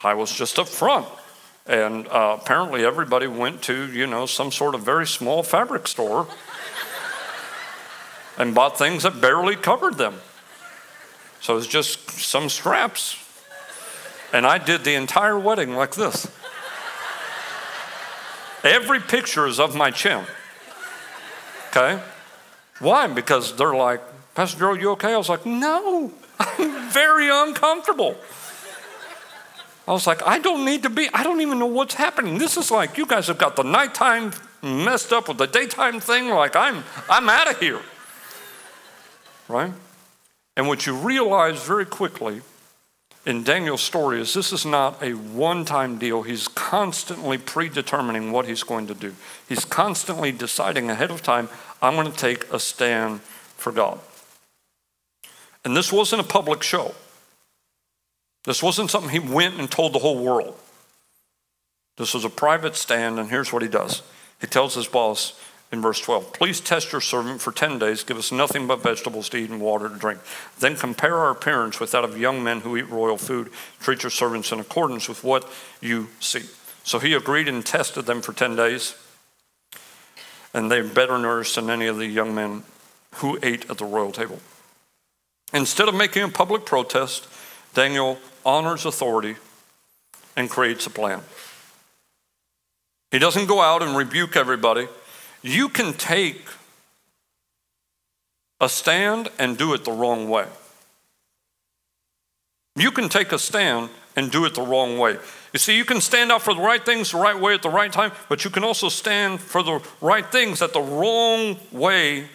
I 0.04 0.14
was 0.14 0.32
just 0.32 0.60
up 0.60 0.68
front. 0.68 1.08
And 1.66 2.08
uh, 2.08 2.38
apparently, 2.42 2.86
everybody 2.86 3.28
went 3.28 3.62
to, 3.64 3.92
you 3.92 4.08
know, 4.08 4.26
some 4.26 4.52
sort 4.52 4.74
of 4.74 4.82
very 4.82 5.06
small 5.06 5.44
fabric 5.44 5.88
store 5.88 6.28
and 8.38 8.56
bought 8.56 8.78
things 8.78 9.04
that 9.04 9.20
barely 9.20 9.56
covered 9.56 9.98
them. 9.98 10.16
So 11.42 11.54
it 11.54 11.58
was 11.58 11.68
just 11.68 12.10
some 12.10 12.50
straps. 12.50 13.18
And 14.34 14.46
I 14.46 14.58
did 14.58 14.84
the 14.84 14.94
entire 14.96 15.38
wedding 15.38 15.76
like 15.76 15.96
this. 15.96 16.30
Every 18.64 19.00
picture 19.00 19.46
is 19.48 19.60
of 19.60 19.76
my 19.76 19.92
chin. 19.92 20.26
Okay? 21.70 22.02
Why? 22.80 23.08
Because 23.08 23.56
they're 23.56 23.76
like, 23.76 24.02
Pastor 24.36 24.60
Joe, 24.60 24.74
you 24.74 24.92
okay? 24.92 25.14
I 25.14 25.18
was 25.18 25.30
like, 25.30 25.46
no, 25.46 26.12
I'm 26.40 26.90
very 26.92 27.30
uncomfortable. 27.30 28.16
I 29.88 29.92
was 29.92 30.06
like, 30.06 30.22
I 30.26 30.40
don't 30.40 30.66
need 30.66 30.84
to 30.84 30.90
be, 30.90 31.10
I 31.14 31.24
don't 31.24 31.42
even 31.42 31.60
know 31.60 31.66
what's 31.66 31.94
happening. 31.94 32.38
This 32.38 32.58
is 32.58 32.72
like, 32.72 32.98
you 32.98 33.06
guys 33.06 33.28
have 33.28 33.38
got 33.38 33.56
the 33.56 33.64
nighttime 33.64 34.34
messed 34.62 35.14
up 35.14 35.28
with 35.30 35.38
the 35.38 35.48
daytime 35.48 36.00
thing. 36.00 36.30
Like, 36.30 36.56
I'm, 36.56 36.84
I'm 37.10 37.30
out 37.30 37.50
of 37.50 37.60
here 37.60 37.80
right? 39.48 39.74
And 40.56 40.68
what 40.68 40.86
you 40.86 40.96
realize 40.96 41.64
very 41.64 41.86
quickly 41.86 42.42
in 43.26 43.44
Daniel's 43.44 43.82
story 43.82 44.22
is 44.22 44.34
this 44.34 44.54
is 44.54 44.66
not 44.66 45.02
a 45.04 45.12
one 45.12 45.66
time 45.66 45.98
deal. 45.98 46.24
He's 46.24 46.48
constantly 46.48 47.38
predetermining 47.38 48.32
what 48.32 48.48
he's 48.48 48.64
going 48.64 48.88
to 48.88 48.94
do, 48.94 49.16
he's 49.48 49.66
constantly 49.66 50.32
deciding 50.32 50.90
ahead 50.90 51.12
of 51.12 51.22
time, 51.22 51.50
I'm 51.82 51.96
going 51.96 52.12
to 52.12 52.18
take 52.18 52.52
a 52.52 52.60
stand 52.60 53.22
for 53.22 53.72
God. 53.72 54.00
And 55.64 55.76
this 55.76 55.92
wasn't 55.92 56.22
a 56.22 56.26
public 56.26 56.64
show. 56.64 56.96
This 58.48 58.64
wasn't 58.64 58.90
something 58.90 59.12
he 59.12 59.20
went 59.20 59.60
and 59.60 59.70
told 59.70 59.94
the 59.94 60.00
whole 60.00 60.18
world. 60.18 60.58
This 61.98 62.16
was 62.16 62.26
a 62.26 62.30
private 62.30 62.76
stand, 62.76 63.20
and 63.20 63.30
here's 63.30 63.54
what 63.54 63.62
he 63.62 63.68
does. 63.68 64.02
He 64.42 64.48
tells 64.48 64.74
his 64.74 64.88
boss, 64.88 65.40
in 65.72 65.82
verse 65.82 66.00
12. 66.00 66.32
Please 66.34 66.62
test 66.62 66.92
your 66.92 67.02
servant 67.02 67.42
for 67.42 67.52
10 67.52 67.78
days. 67.78 68.04
Give 68.04 68.18
us 68.18 68.32
nothing 68.32 68.68
but 68.68 68.82
vegetables 68.82 69.30
to 69.30 69.38
eat 69.38 69.50
and 69.50 69.60
water 69.60 69.90
to 69.90 69.96
drink. 69.96 70.20
Then 70.60 70.76
compare 70.76 71.18
our 71.18 71.30
appearance 71.30 71.80
with 71.80 71.92
that 71.92 72.06
of 72.06 72.18
young 72.18 72.44
men 72.44 72.62
who 72.62 72.78
eat 72.78 72.90
royal 72.90 73.18
food. 73.18 73.52
Treat 73.80 74.04
your 74.04 74.10
servants 74.10 74.52
in 74.52 74.60
accordance 74.60 75.10
with 75.10 75.24
what 75.24 75.50
you 75.82 76.08
see. 76.20 76.44
So 76.84 77.00
he 77.00 77.14
agreed 77.14 77.50
and 77.50 77.66
tested 77.66 78.06
them 78.06 78.22
for 78.22 78.32
10 78.32 78.56
days. 78.56 78.96
And 80.54 80.72
they're 80.72 80.86
better 80.86 81.18
nourished 81.18 81.56
than 81.56 81.70
any 81.70 81.88
of 81.88 81.98
the 81.98 82.08
young 82.08 82.34
men 82.34 82.64
who 83.16 83.38
ate 83.44 83.70
at 83.70 83.78
the 83.78 83.86
royal 83.86 84.14
table. 84.14 84.40
Instead 85.54 85.90
of 85.90 85.96
making 85.96 86.24
a 86.24 86.30
public 86.30 86.66
protest, 86.66 87.28
Daniel 87.74 88.18
honors 88.46 88.86
authority 88.86 89.36
and 90.36 90.50
creates 90.50 90.86
a 90.86 90.90
plan. 90.90 91.22
He 93.12 93.20
doesn't 93.20 93.48
go 93.48 93.62
out 93.62 93.82
and 93.82 93.96
rebuke 93.96 94.36
everybody. 94.36 94.88
You 95.42 95.70
can 95.70 95.94
take 95.94 96.42
a 98.60 98.68
stand 98.68 99.30
and 99.40 99.58
do 99.58 99.74
it 99.74 99.86
the 99.86 99.92
wrong 99.92 100.30
way. 100.30 100.46
You 102.76 102.92
can 102.92 103.10
take 103.10 103.32
a 103.32 103.40
stand 103.40 103.90
and 104.16 104.32
do 104.32 104.46
it 104.46 104.56
the 104.56 104.62
wrong 104.62 104.98
way. 104.98 105.18
You 105.54 105.60
see, 105.60 105.78
you 105.78 105.86
can 105.86 106.02
stand 106.02 106.32
up 106.32 106.42
for 106.42 106.54
the 106.54 106.62
right 106.62 106.84
things 106.84 107.12
the 107.12 107.18
right 107.18 107.40
way 107.40 107.54
at 107.54 107.62
the 107.62 107.70
right 107.70 107.92
time, 107.92 108.12
but 108.30 108.44
you 108.44 108.52
can 108.52 108.64
also 108.64 108.90
stand 108.90 109.40
for 109.40 109.64
the 109.64 109.82
right 110.02 110.26
things 110.26 110.62
at 110.62 110.74
the 110.74 110.82
wrong 110.82 111.58
way 111.72 112.28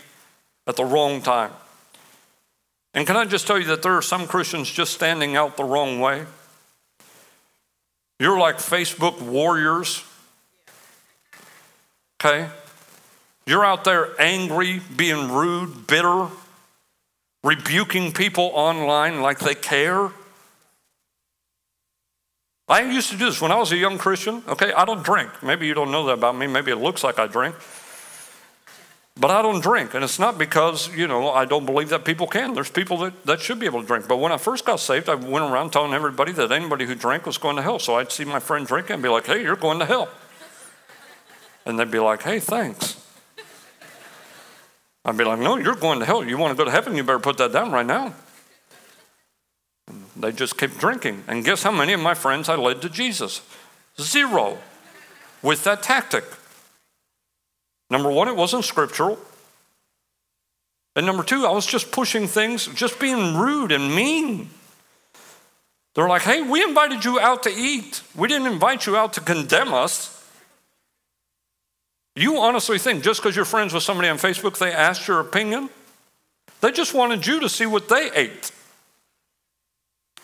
at 0.67 0.77
the 0.77 0.85
wrong 0.85 1.23
time. 1.23 1.51
And 2.95 3.07
can 3.07 3.17
I 3.17 3.25
just 3.25 3.47
tell 3.47 3.59
you 3.59 3.67
that 3.67 3.83
there 3.83 3.93
are 3.93 4.03
some 4.03 4.27
Christians 4.27 4.71
just 4.71 4.93
standing 4.93 5.37
out 5.37 5.57
the 5.57 5.65
wrong 5.65 6.01
way? 6.01 6.27
You're 8.21 8.39
like 8.39 8.57
Facebook 8.57 9.21
warriors. 9.21 10.05
Okay? 12.21 12.49
You're 13.47 13.65
out 13.65 13.85
there 13.85 14.21
angry, 14.21 14.81
being 14.95 15.33
rude, 15.33 15.87
bitter, 15.87 16.29
rebuking 17.43 18.13
people 18.13 18.51
online 18.55 19.21
like 19.21 19.41
they 19.41 19.55
care. 19.55 20.11
I 22.69 22.83
used 22.83 23.11
to 23.11 23.17
do 23.17 23.25
this 23.25 23.41
when 23.41 23.51
I 23.51 23.57
was 23.57 23.73
a 23.73 23.77
young 23.77 23.99
Christian. 23.99 24.43
Okay, 24.47 24.73
I 24.73 24.85
don't 24.85 25.03
drink. 25.03 25.31
Maybe 25.43 25.67
you 25.67 25.75
don't 25.75 25.91
know 25.91 26.07
that 26.07 26.13
about 26.13 26.37
me. 26.37 26.47
Maybe 26.47 26.71
it 26.71 26.77
looks 26.77 27.03
like 27.03 27.19
I 27.19 27.27
drink. 27.27 27.57
But 29.17 29.31
I 29.31 29.43
don't 29.43 29.61
drink. 29.63 29.95
And 29.95 30.03
it's 30.03 30.19
not 30.19 30.39
because, 30.39 30.95
you 30.97 31.07
know, 31.07 31.31
I 31.31 31.45
don't 31.45 31.67
believe 31.67 31.91
that 31.91 32.05
people 32.05 32.27
can. 32.27 32.55
There's 32.55 32.71
people 32.71 32.97
that, 32.99 33.27
that 33.27 33.41
should 33.41 33.59
be 33.59 33.67
able 33.67 33.83
to 33.83 33.87
drink. 33.87 34.09
But 34.09 34.17
when 34.17 34.33
I 34.33 34.39
first 34.39 34.65
got 34.65 34.81
saved, 34.81 35.09
I 35.09 35.15
went 35.15 35.45
around 35.45 35.71
telling 35.71 35.93
everybody 35.93 36.33
that 36.33 36.51
anybody 36.51 36.87
who 36.87 36.95
drank 36.95 37.27
was 37.27 37.37
going 37.37 37.57
to 37.57 37.63
hell. 37.63 37.79
So 37.79 37.97
I'd 37.97 38.11
see 38.11 38.25
my 38.25 38.41
friend 38.41 38.67
drinking 38.67 38.95
and 38.95 39.03
be 39.03 39.09
like, 39.11 39.27
hey, 39.27 39.43
you're 39.43 39.57
going 39.57 39.79
to 39.81 39.87
hell. 39.87 40.09
And 41.67 41.79
they'd 41.79 41.91
be 41.91 41.99
like, 41.99 42.23
hey, 42.23 42.41
thanks. 42.41 42.99
I'd 45.05 45.17
be 45.17 45.25
like, 45.25 45.41
no, 45.41 45.57
you're 45.57 45.75
going 45.75 45.99
to 45.99 46.07
hell. 46.07 46.25
You 46.25 46.39
want 46.39 46.57
to 46.57 46.57
go 46.57 46.65
to 46.65 46.71
heaven, 46.71 46.97
you 46.97 47.03
better 47.03 47.19
put 47.19 47.37
that 47.39 47.53
down 47.53 47.73
right 47.73 47.87
now. 47.87 48.15
And 49.89 50.05
they 50.17 50.33
just 50.33 50.57
kept 50.57 50.79
drinking. 50.79 51.25
And 51.27 51.45
guess 51.45 51.63
how 51.65 51.73
many 51.73 51.93
of 51.93 52.01
my 52.01 52.15
friends 52.15 52.49
I 52.49 52.55
led 52.55 52.81
to 52.83 52.89
Jesus? 52.89 53.43
Zero 54.01 54.59
with 55.43 55.65
that 55.65 55.83
tactic. 55.83 56.25
Number 57.93 58.11
one, 58.11 58.27
it 58.27 58.37
wasn't 58.37 58.65
scriptural. 58.65 59.19
And 60.97 61.05
number 61.05 61.23
two, 61.23 61.45
I 61.45 61.51
was 61.51 61.67
just 61.67 61.93
pushing 61.93 62.27
things, 62.27 62.67
just 62.69 62.99
being 62.99 63.37
rude 63.37 63.71
and 63.71 63.95
mean. 63.95 64.49
They're 65.95 66.09
like, 66.09 66.23
hey, 66.23 66.41
we 66.41 66.63
invited 66.63 67.05
you 67.05 67.21
out 67.21 67.43
to 67.43 67.51
eat. 67.51 68.03
We 68.17 68.29
didn't 68.29 68.47
invite 68.51 68.87
you 68.87 68.97
out 68.97 69.13
to 69.13 69.21
condemn 69.21 69.75
us. 69.75 70.27
You 72.17 72.39
honestly 72.39 72.79
think 72.79 73.05
just 73.05 73.21
because 73.21 73.37
you're 73.37 73.45
friends 73.45 73.75
with 73.75 73.83
somebody 73.83 74.09
on 74.09 74.17
Facebook, 74.17 74.57
they 74.59 74.73
asked 74.73 75.07
your 75.07 75.21
opinion? 75.21 75.69
They 76.63 76.73
just 76.73 76.95
wanted 76.95 77.27
you 77.27 77.41
to 77.41 77.49
see 77.51 77.67
what 77.67 77.91
they 77.91 78.11
ate. 78.15 78.53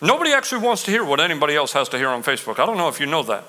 Nobody 0.01 0.33
actually 0.33 0.65
wants 0.65 0.81
to 0.85 0.91
hear 0.91 1.03
what 1.03 1.19
anybody 1.19 1.55
else 1.55 1.73
has 1.73 1.87
to 1.89 1.99
hear 1.99 2.09
on 2.09 2.23
Facebook. 2.23 2.57
I 2.57 2.65
don't 2.65 2.77
know 2.77 2.87
if 2.87 2.99
you 2.99 3.05
know 3.05 3.21
that. 3.21 3.43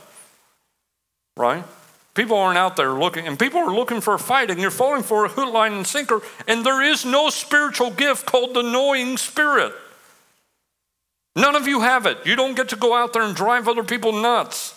Right? 1.38 1.64
People 2.14 2.36
aren't 2.36 2.58
out 2.58 2.76
there 2.76 2.92
looking, 2.92 3.26
and 3.26 3.38
people 3.38 3.60
are 3.60 3.74
looking 3.74 4.00
for 4.00 4.14
a 4.14 4.18
fight, 4.18 4.50
and 4.50 4.60
you're 4.60 4.70
falling 4.70 5.02
for 5.02 5.24
a 5.24 5.28
hook, 5.28 5.52
line, 5.52 5.72
and 5.72 5.86
sinker, 5.86 6.20
and 6.48 6.66
there 6.66 6.82
is 6.82 7.04
no 7.04 7.30
spiritual 7.30 7.90
gift 7.90 8.26
called 8.26 8.54
the 8.54 8.62
knowing 8.62 9.16
spirit. 9.16 9.72
None 11.36 11.54
of 11.54 11.68
you 11.68 11.80
have 11.80 12.06
it. 12.06 12.18
You 12.26 12.34
don't 12.34 12.56
get 12.56 12.70
to 12.70 12.76
go 12.76 12.94
out 12.94 13.12
there 13.12 13.22
and 13.22 13.36
drive 13.36 13.68
other 13.68 13.84
people 13.84 14.12
nuts 14.12 14.74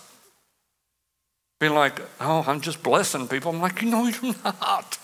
being 1.60 1.74
like, 1.74 2.02
oh, 2.20 2.44
I'm 2.46 2.62
just 2.62 2.84
blessing 2.84 3.28
people. 3.28 3.52
I'm 3.52 3.62
like, 3.62 3.82
no, 3.84 4.06
you're 4.22 4.36
not. 4.44 5.00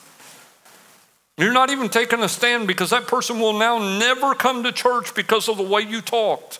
You're 1.37 1.53
not 1.53 1.69
even 1.69 1.87
taking 1.87 2.21
a 2.21 2.27
stand 2.27 2.67
because 2.67 2.89
that 2.89 3.07
person 3.07 3.39
will 3.39 3.57
now 3.57 3.79
never 3.97 4.35
come 4.35 4.63
to 4.63 4.73
church 4.73 5.15
because 5.15 5.47
of 5.47 5.55
the 5.57 5.63
way 5.63 5.81
you 5.81 6.01
talked. 6.01 6.59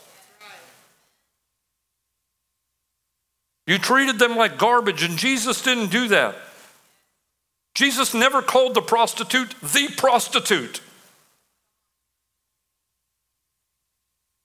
You 3.69 3.77
treated 3.77 4.17
them 4.17 4.35
like 4.35 4.57
garbage, 4.57 5.03
and 5.03 5.15
Jesus 5.15 5.61
didn't 5.61 5.91
do 5.91 6.07
that. 6.07 6.35
Jesus 7.75 8.15
never 8.15 8.41
called 8.41 8.73
the 8.73 8.81
prostitute 8.81 9.53
the 9.61 9.89
prostitute. 9.95 10.81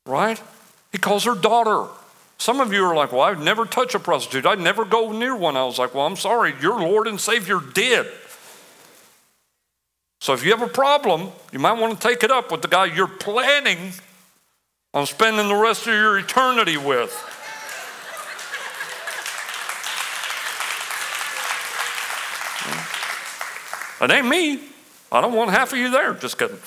Right? 0.04 0.38
He 0.92 0.98
calls 0.98 1.24
her 1.24 1.34
daughter. 1.34 1.88
Some 2.37 2.60
of 2.60 2.74
you 2.74 2.84
are 2.84 2.94
like, 2.94 3.12
well, 3.12 3.22
I'd 3.22 3.40
never 3.40 3.64
touch 3.64 3.94
a 3.94 3.98
prostitute. 3.98 4.44
I'd 4.44 4.60
never 4.60 4.84
go 4.84 5.10
near 5.10 5.34
one. 5.34 5.56
I 5.56 5.64
was 5.64 5.78
like, 5.78 5.94
well, 5.94 6.04
I'm 6.04 6.16
sorry, 6.16 6.52
your 6.60 6.78
Lord 6.78 7.06
and 7.06 7.18
Savior 7.18 7.60
did. 7.72 8.06
So 10.20 10.34
if 10.34 10.44
you 10.44 10.50
have 10.50 10.60
a 10.60 10.66
problem, 10.66 11.30
you 11.50 11.58
might 11.58 11.80
want 11.80 11.98
to 11.98 12.08
take 12.08 12.24
it 12.24 12.30
up 12.30 12.52
with 12.52 12.60
the 12.60 12.68
guy 12.68 12.84
you're 12.84 13.08
planning 13.08 13.94
on 14.92 15.06
spending 15.06 15.48
the 15.48 15.54
rest 15.54 15.87
of 15.87 15.94
your 15.94 16.18
eternity 16.18 16.76
with. 16.76 17.40
It 24.04 24.10
ain't 24.10 24.28
me. 24.28 24.60
I 25.10 25.22
don't 25.22 25.32
want 25.32 25.50
half 25.50 25.72
of 25.72 25.78
you 25.78 25.90
there. 25.90 26.12
Just 26.12 26.38
kidding. 26.38 26.58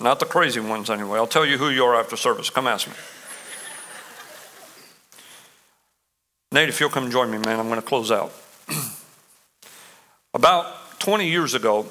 Not 0.00 0.18
the 0.18 0.26
crazy 0.26 0.58
ones, 0.58 0.90
anyway. 0.90 1.16
I'll 1.16 1.28
tell 1.28 1.46
you 1.46 1.58
who 1.58 1.70
you 1.70 1.84
are 1.84 1.94
after 1.94 2.16
service. 2.16 2.50
Come 2.50 2.66
ask 2.66 2.88
me. 2.88 2.94
Nate, 6.50 6.68
if 6.68 6.80
you'll 6.80 6.90
come 6.90 7.10
join 7.10 7.30
me, 7.30 7.38
man, 7.38 7.60
I'm 7.60 7.68
going 7.68 7.80
to 7.80 7.86
close 7.86 8.10
out. 8.10 8.32
About 10.34 10.98
20 10.98 11.28
years 11.28 11.54
ago, 11.54 11.86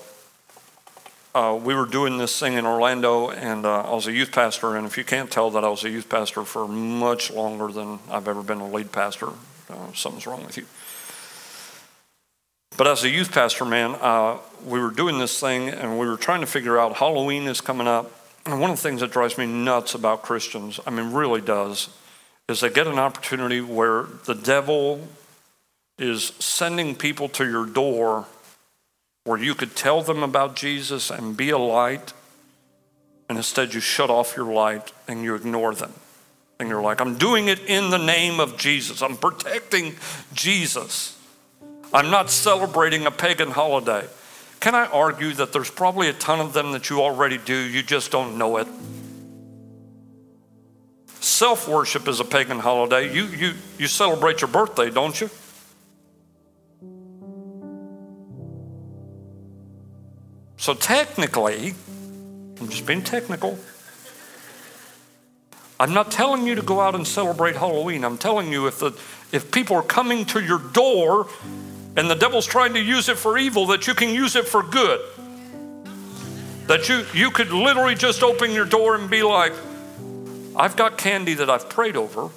uh, 1.34 1.58
we 1.62 1.74
were 1.74 1.86
doing 1.86 2.18
this 2.18 2.38
thing 2.38 2.54
in 2.54 2.66
Orlando, 2.66 3.30
and 3.30 3.66
uh, 3.66 3.82
I 3.82 3.94
was 3.94 4.08
a 4.08 4.12
youth 4.12 4.32
pastor. 4.34 4.76
And 4.76 4.86
if 4.86 4.98
you 4.98 5.06
can't 5.06 5.32
tell 5.32 5.50
that 5.52 5.64
I 5.64 5.70
was 5.70 5.86
a 5.86 5.90
youth 5.90 6.10
pastor 6.10 6.44
for 6.44 6.68
much 6.68 7.32
longer 7.32 7.70
than 7.70 8.00
I've 8.12 8.28
ever 8.28 8.44
been 8.44 8.60
a 8.60 8.70
lead 8.70 8.92
pastor, 8.92 9.30
uh, 9.70 9.94
something's 9.94 10.28
wrong 10.28 10.46
with 10.46 10.58
you. 10.58 10.66
But 12.76 12.88
as 12.88 13.04
a 13.04 13.10
youth 13.10 13.32
pastor, 13.32 13.66
man, 13.66 13.96
uh, 14.02 14.38
we 14.66 14.80
were 14.80 14.90
doing 14.90 15.20
this 15.20 15.40
thing 15.40 15.70
and 15.70 16.00
we 16.00 16.08
were 16.08 16.18
trying 16.18 16.42
to 16.42 16.48
figure 16.48 16.80
out 16.80 16.98
Halloween 16.98 17.48
is 17.48 17.62
coming 17.62 17.88
up. 17.88 18.12
And 18.46 18.60
one 18.60 18.72
of 18.72 18.78
the 18.78 18.82
things 18.82 19.02
that 19.02 19.12
drives 19.12 19.38
me 19.38 19.46
nuts 19.46 19.94
about 19.96 20.24
Christians, 20.24 20.80
I 20.86 20.90
mean, 20.90 21.14
really 21.14 21.42
does, 21.42 21.90
is 22.50 22.62
they 22.62 22.70
get 22.70 22.88
an 22.88 23.00
opportunity 23.00 23.62
where 23.62 24.04
the 24.26 24.34
devil 24.34 25.08
is 25.98 26.34
sending 26.40 26.96
people 26.96 27.30
to 27.30 27.50
your 27.50 27.66
door 27.66 28.26
where 29.24 29.40
you 29.40 29.56
could 29.56 29.76
tell 29.76 30.02
them 30.02 30.22
about 30.22 30.56
Jesus 30.56 31.10
and 31.10 31.38
be 31.38 31.50
a 31.50 31.58
light, 31.58 32.12
and 33.30 33.38
instead 33.38 33.74
you 33.74 33.80
shut 33.80 34.10
off 34.10 34.36
your 34.36 34.52
light 34.52 34.92
and 35.08 35.24
you 35.24 35.36
ignore 35.36 35.74
them. 35.74 35.94
And 36.60 36.68
you're 36.68 36.82
like, 36.82 37.00
I'm 37.00 37.18
doing 37.18 37.48
it 37.48 37.60
in 37.62 37.90
the 37.90 37.98
name 37.98 38.40
of 38.40 38.58
Jesus, 38.58 39.02
I'm 39.02 39.16
protecting 39.16 39.96
Jesus. 40.34 41.18
I'm 41.94 42.10
not 42.10 42.32
celebrating 42.32 43.06
a 43.06 43.12
pagan 43.12 43.52
holiday. 43.52 44.08
Can 44.60 44.74
I 44.74 44.88
argue 44.88 45.34
that 45.34 45.54
there's 45.54 45.70
probably 45.70 46.10
a 46.10 46.14
ton 46.14 46.40
of 46.40 46.54
them 46.54 46.72
that 46.72 46.90
you 46.90 47.02
already 47.02 47.38
do, 47.38 47.56
you 47.56 47.84
just 47.84 48.12
don't 48.12 48.38
know 48.38 48.58
it? 48.58 48.68
Self 51.20 51.68
worship 51.68 52.08
is 52.08 52.20
a 52.20 52.26
pagan 52.26 52.60
holiday. 52.60 53.14
You, 53.14 53.26
you, 53.28 53.54
you 53.78 53.88
celebrate 53.88 54.42
your 54.42 54.50
birthday, 54.50 54.90
don't 54.90 55.20
you? 55.22 55.30
So 60.58 60.74
technically, 60.74 61.76
I'm 62.60 62.70
just 62.70 62.86
being 62.86 63.04
technical. 63.04 63.60
I'm 65.80 65.94
not 65.94 66.10
telling 66.10 66.48
you 66.48 66.56
to 66.56 66.62
go 66.62 66.80
out 66.80 66.96
and 66.96 67.06
celebrate 67.06 67.58
Halloween. 67.58 68.06
I'm 68.06 68.18
telling 68.18 68.52
you 68.52 68.68
if 68.68 68.80
the 68.80 68.98
if 69.34 69.52
people 69.52 69.76
are 69.76 69.84
coming 69.84 70.24
to 70.28 70.40
your 70.40 70.60
door 70.60 71.28
and 71.96 72.10
the 72.10 72.16
devil's 72.16 72.46
trying 72.46 72.74
to 72.74 72.82
use 72.82 73.10
it 73.10 73.18
for 73.18 73.38
evil, 73.38 73.68
that 73.68 73.88
you 73.88 73.94
can 73.94 74.10
use 74.10 74.36
it 74.36 74.48
for 74.48 74.64
good. 74.64 75.00
That 76.68 76.90
you, 76.90 77.06
you 77.14 77.30
could 77.30 77.52
literally 77.52 77.96
just 77.96 78.24
open 78.24 78.52
your 78.52 78.66
door 78.66 78.96
and 78.96 79.10
be 79.10 79.22
like, 79.22 79.54
I've 80.56 80.76
got 80.76 80.98
candy 80.98 81.34
that 81.36 81.50
I've 81.50 81.70
prayed 81.70 81.96
over. 81.96 82.30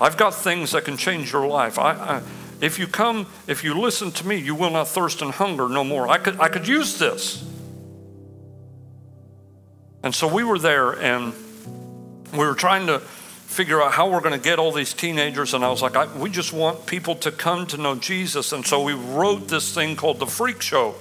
I've 0.00 0.16
got 0.16 0.34
things 0.34 0.72
that 0.72 0.84
can 0.84 0.96
change 0.96 1.32
your 1.32 1.46
life. 1.46 1.78
I, 1.78 1.92
I, 1.92 2.22
if 2.60 2.78
you 2.78 2.86
come, 2.86 3.26
if 3.46 3.64
you 3.64 3.80
listen 3.80 4.10
to 4.12 4.26
me, 4.26 4.36
you 4.36 4.54
will 4.54 4.70
not 4.70 4.88
thirst 4.88 5.22
and 5.22 5.32
hunger 5.32 5.68
no 5.68 5.84
more. 5.84 6.08
I 6.08 6.18
could, 6.18 6.38
I 6.40 6.48
could 6.48 6.68
use 6.68 6.98
this. 6.98 7.44
And 10.02 10.14
so 10.14 10.32
we 10.32 10.44
were 10.44 10.58
there 10.58 10.92
and 10.92 11.32
we 12.32 12.38
were 12.38 12.54
trying 12.54 12.86
to 12.88 13.00
figure 13.46 13.82
out 13.82 13.92
how 13.92 14.10
we're 14.10 14.20
going 14.20 14.38
to 14.38 14.44
get 14.44 14.58
all 14.58 14.72
these 14.72 14.92
teenagers. 14.92 15.54
And 15.54 15.64
I 15.64 15.70
was 15.70 15.82
like, 15.82 15.96
I, 15.96 16.06
we 16.16 16.30
just 16.30 16.52
want 16.52 16.86
people 16.86 17.14
to 17.16 17.30
come 17.30 17.66
to 17.68 17.76
know 17.76 17.94
Jesus. 17.94 18.52
And 18.52 18.66
so 18.66 18.82
we 18.82 18.94
wrote 18.94 19.48
this 19.48 19.74
thing 19.74 19.96
called 19.96 20.18
The 20.18 20.26
Freak 20.26 20.60
Show. 20.60 20.96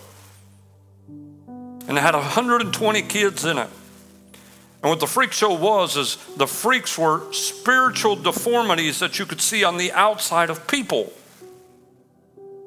And 1.88 1.98
it 1.98 2.02
had 2.02 2.14
120 2.14 3.02
kids 3.04 3.44
in 3.44 3.58
it. 3.58 3.70
And 4.84 4.90
what 4.90 5.00
the 5.00 5.08
freak 5.08 5.32
show 5.32 5.54
was 5.54 5.96
is 5.96 6.18
the 6.36 6.46
freaks 6.46 6.98
were 6.98 7.32
spiritual 7.32 8.18
deformities 8.18 9.00
that 9.00 9.18
you 9.18 9.26
could 9.26 9.40
see 9.40 9.64
on 9.64 9.78
the 9.78 9.94
outside 9.94 10.50
of 10.50 10.68
people. 10.68 11.14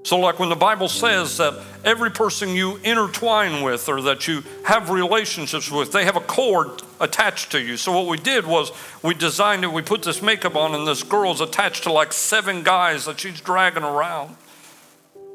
So, 0.07 0.17
like 0.19 0.39
when 0.39 0.51
the 0.51 0.55
Bible 0.55 0.89
says 0.89 1.39
that 1.39 1.61
every 1.85 2.13
person 2.13 2.51
you 2.51 2.77
intertwine 2.85 3.65
with 3.65 3.89
or 3.89 4.01
that 4.03 4.29
you 4.29 4.45
have 4.65 4.89
relationships 4.89 5.69
with, 5.69 5.91
they 5.91 6.05
have 6.05 6.15
a 6.15 6.21
cord 6.21 6.81
attached 7.01 7.51
to 7.51 7.61
you. 7.61 7.77
So, 7.77 7.91
what 7.91 8.07
we 8.07 8.17
did 8.17 8.47
was 8.47 8.71
we 9.03 9.15
designed 9.15 9.65
it, 9.65 9.73
we 9.73 9.83
put 9.83 10.05
this 10.05 10.23
makeup 10.23 10.55
on, 10.55 10.77
and 10.77 10.87
this 10.87 11.03
girl's 11.03 11.41
attached 11.41 11.83
to 11.83 11.93
like 11.93 12.13
seven 12.13 12.63
guys 12.63 13.07
that 13.07 13.19
she's 13.19 13.41
dragging 13.41 13.83
around. 13.83 14.37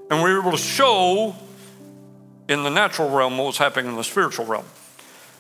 And 0.10 0.24
we 0.24 0.32
were 0.32 0.40
able 0.40 0.52
to 0.52 0.58
show 0.58 1.36
in 2.48 2.64
the 2.64 2.70
natural 2.70 3.10
realm 3.10 3.38
what 3.38 3.48
was 3.48 3.58
happening 3.58 3.92
in 3.92 3.98
the 3.98 4.06
spiritual 4.06 4.46
realm. 4.46 4.66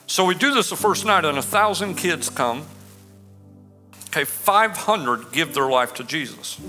So, 0.07 0.25
we 0.25 0.35
do 0.35 0.53
this 0.53 0.71
the 0.71 0.75
first 0.75 1.05
night, 1.05 1.23
and 1.23 1.37
a 1.37 1.41
thousand 1.41 1.95
kids 1.95 2.29
come. 2.29 2.65
Okay, 4.09 4.25
500 4.25 5.31
give 5.31 5.53
their 5.53 5.69
life 5.69 5.93
to 5.93 6.03
Jesus. 6.03 6.59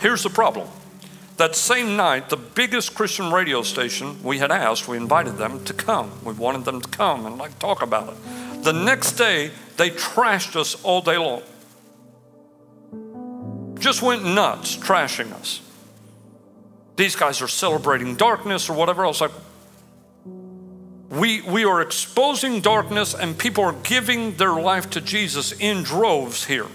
Here's 0.00 0.24
the 0.24 0.30
problem 0.30 0.66
that 1.36 1.56
same 1.56 1.96
night, 1.96 2.28
the 2.28 2.36
biggest 2.36 2.94
Christian 2.94 3.32
radio 3.32 3.62
station 3.62 4.22
we 4.22 4.38
had 4.38 4.50
asked, 4.50 4.86
we 4.86 4.96
invited 4.96 5.38
them 5.38 5.64
to 5.64 5.72
come. 5.72 6.10
We 6.24 6.34
wanted 6.34 6.64
them 6.64 6.80
to 6.80 6.88
come 6.88 7.26
and 7.26 7.38
like 7.38 7.58
talk 7.58 7.82
about 7.82 8.12
it. 8.12 8.62
The 8.64 8.72
next 8.72 9.12
day, 9.12 9.50
they 9.76 9.90
trashed 9.90 10.56
us 10.56 10.82
all 10.84 11.00
day 11.00 11.16
long. 11.16 11.42
Just 13.78 14.02
went 14.02 14.24
nuts 14.24 14.76
trashing 14.76 15.32
us. 15.32 15.60
These 16.96 17.16
guys 17.16 17.42
are 17.42 17.48
celebrating 17.48 18.14
darkness 18.14 18.68
or 18.70 18.74
whatever 18.74 19.04
else. 19.04 19.20
Like, 19.20 19.32
we, 21.10 21.42
we 21.42 21.64
are 21.64 21.80
exposing 21.80 22.60
darkness 22.60 23.14
and 23.14 23.36
people 23.36 23.64
are 23.64 23.74
giving 23.82 24.36
their 24.36 24.52
life 24.52 24.90
to 24.90 25.00
Jesus 25.00 25.52
in 25.52 25.82
droves 25.82 26.44
here. 26.44 26.66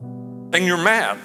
And 0.00 0.64
you're 0.64 0.82
mad. 0.82 1.18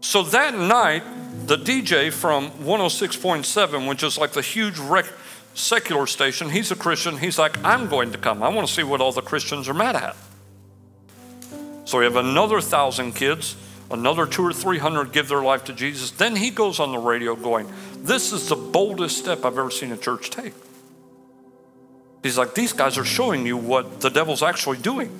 So 0.00 0.22
that 0.22 0.54
night, 0.54 1.02
the 1.46 1.56
DJ 1.56 2.12
from 2.12 2.50
106.7, 2.52 3.88
which 3.88 4.02
is 4.02 4.18
like 4.18 4.32
the 4.32 4.42
huge 4.42 4.78
rec- 4.78 5.12
secular 5.54 6.06
station, 6.06 6.50
he's 6.50 6.70
a 6.70 6.76
Christian. 6.76 7.18
He's 7.18 7.38
like, 7.38 7.62
I'm 7.64 7.88
going 7.88 8.12
to 8.12 8.18
come. 8.18 8.42
I 8.42 8.48
want 8.48 8.68
to 8.68 8.72
see 8.72 8.82
what 8.82 9.00
all 9.00 9.12
the 9.12 9.22
Christians 9.22 9.68
are 9.68 9.74
mad 9.74 9.96
at. 9.96 10.16
So 11.86 11.98
we 11.98 12.04
have 12.04 12.16
another 12.16 12.60
thousand 12.60 13.12
kids, 13.14 13.56
another 13.90 14.26
two 14.26 14.44
or 14.44 14.52
three 14.52 14.78
hundred 14.78 15.12
give 15.12 15.28
their 15.28 15.42
life 15.42 15.64
to 15.64 15.72
Jesus. 15.72 16.10
Then 16.10 16.34
he 16.34 16.50
goes 16.50 16.80
on 16.80 16.90
the 16.90 16.98
radio 16.98 17.36
going, 17.36 17.72
This 17.98 18.32
is 18.32 18.48
the 18.48 18.56
boldest 18.56 19.16
step 19.16 19.44
I've 19.44 19.56
ever 19.56 19.70
seen 19.70 19.92
a 19.92 19.96
church 19.96 20.30
take. 20.30 20.52
He's 22.24 22.36
like, 22.36 22.54
These 22.54 22.72
guys 22.72 22.98
are 22.98 23.04
showing 23.04 23.46
you 23.46 23.56
what 23.56 24.00
the 24.00 24.10
devil's 24.10 24.42
actually 24.42 24.78
doing. 24.78 25.16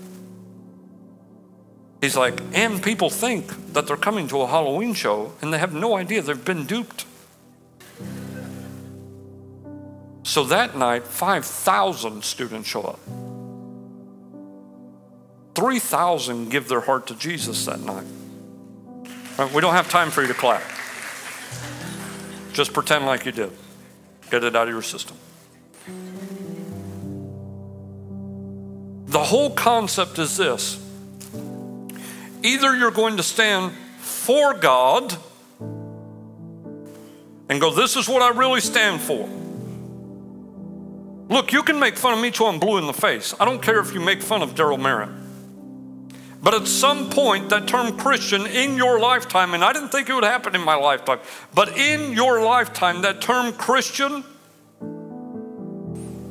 He's 2.01 2.17
like, 2.17 2.41
and 2.53 2.83
people 2.83 3.11
think 3.11 3.73
that 3.73 3.87
they're 3.87 3.97
coming 3.97 4.29
to 4.29 4.43
a 4.43 4.47
Halloween 4.47 4.95
show 4.95 5.33
and 5.41 5.53
they 5.53 5.59
have 5.59 5.73
no 5.73 5.97
idea 5.97 6.23
they've 6.23 6.45
been 6.45 6.67
duped. 6.67 7.07
So 10.23 10.45
that 10.45 10.77
night, 10.77 11.05
5,000 11.05 12.23
students 12.23 12.69
show 12.69 12.83
up. 12.83 13.01
3,000 15.55 16.51
give 16.51 16.69
their 16.69 16.81
heart 16.81 17.07
to 17.07 17.15
Jesus 17.15 17.65
that 17.65 17.81
night. 17.81 18.05
Right, 19.39 19.53
we 19.53 19.61
don't 19.61 19.75
have 19.75 19.89
time 19.89 20.11
for 20.11 20.23
you 20.23 20.29
to 20.29 20.35
clap. 20.35 20.63
Just 22.53 22.73
pretend 22.73 23.07
like 23.07 23.25
you 23.25 23.33
did. 23.33 23.53
Get 24.31 24.45
it 24.45 24.55
out 24.55 24.69
of 24.69 24.75
your 24.75 24.83
system. 24.83 25.17
The 29.07 29.23
whole 29.23 29.51
concept 29.51 30.19
is 30.19 30.37
this 30.37 30.86
Either 32.43 32.77
you're 32.77 32.91
going 32.91 33.17
to 33.17 33.23
stand 33.23 33.73
for 33.99 34.55
God 34.55 35.17
and 37.49 37.61
go, 37.61 37.73
This 37.73 37.97
is 37.97 38.09
what 38.09 38.23
I 38.23 38.37
really 38.37 38.61
stand 38.61 39.01
for. 39.01 39.29
Look, 41.29 41.53
you 41.53 41.63
can 41.63 41.81
make 41.81 41.97
fun 41.97 42.15
of 42.15 42.21
me 42.21 42.31
till 42.31 42.47
I'm 42.47 42.61
blue 42.61 42.79
in 42.79 42.87
the 42.87 42.93
face. 42.93 43.35
I 43.41 43.45
don't 43.45 43.61
care 43.61 43.81
if 43.81 43.93
you 43.93 44.01
make 44.01 44.23
fun 44.23 44.43
of 44.43 44.55
Darryl 44.55 44.81
Marin. 44.81 45.23
But 46.41 46.55
at 46.55 46.69
some 46.69 47.11
point, 47.11 47.49
that 47.51 47.67
term 47.67 47.99
Christian 47.99 48.47
in 48.47 48.77
your 48.77 49.01
lifetime, 49.01 49.53
and 49.53 49.65
I 49.65 49.73
didn't 49.73 49.89
think 49.89 50.09
it 50.09 50.15
would 50.15 50.23
happen 50.23 50.55
in 50.55 50.61
my 50.61 50.77
lifetime, 50.77 51.19
but 51.53 51.77
in 51.77 52.13
your 52.13 52.41
lifetime, 52.45 53.03
that 53.03 53.21
term 53.21 53.53
Christian, 53.55 54.23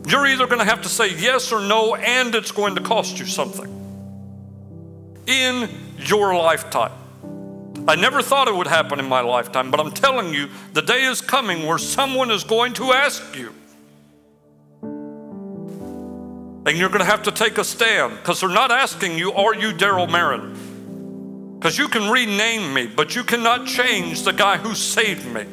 you're 0.08 0.26
either 0.28 0.48
going 0.48 0.60
to 0.60 0.66
have 0.66 0.84
to 0.84 0.90
say 0.90 1.14
yes 1.14 1.52
or 1.52 1.60
no, 1.60 1.96
and 1.96 2.34
it's 2.34 2.52
going 2.52 2.76
to 2.76 2.82
cost 2.82 3.20
you 3.20 3.26
something. 3.26 3.85
In 5.28 5.70
your 5.98 6.36
lifetime. 6.36 6.92
I 7.88 7.96
never 7.96 8.22
thought 8.22 8.48
it 8.48 8.56
would 8.56 8.68
happen 8.68 9.00
in 9.00 9.06
my 9.06 9.22
lifetime, 9.22 9.70
but 9.70 9.80
I'm 9.80 9.92
telling 9.92 10.34
you, 10.34 10.50
the 10.74 10.82
day 10.82 11.04
is 11.04 11.22
coming 11.22 11.68
where 11.68 11.78
someone 11.78 12.32
is 12.32 12.44
going 12.44 12.74
to 12.74 12.94
ask 12.94 13.36
you. 13.36 13.54
And 16.68 16.78
you're 16.80 16.90
going 16.90 17.00
to 17.00 17.06
have 17.06 17.24
to 17.24 17.32
take 17.32 17.60
a 17.60 17.64
stand 17.64 18.18
because 18.18 18.42
they're 18.42 18.50
not 18.50 18.72
asking 18.72 19.20
you, 19.20 19.34
Are 19.34 19.54
you 19.54 19.72
Darryl 19.72 20.10
Marin? 20.10 21.58
Because 21.60 21.78
you 21.78 21.88
can 21.88 22.12
rename 22.12 22.74
me, 22.74 22.88
but 22.88 23.16
you 23.16 23.24
cannot 23.24 23.68
change 23.68 24.24
the 24.24 24.34
guy 24.34 24.58
who 24.58 24.74
saved 24.74 25.28
me. 25.28 25.46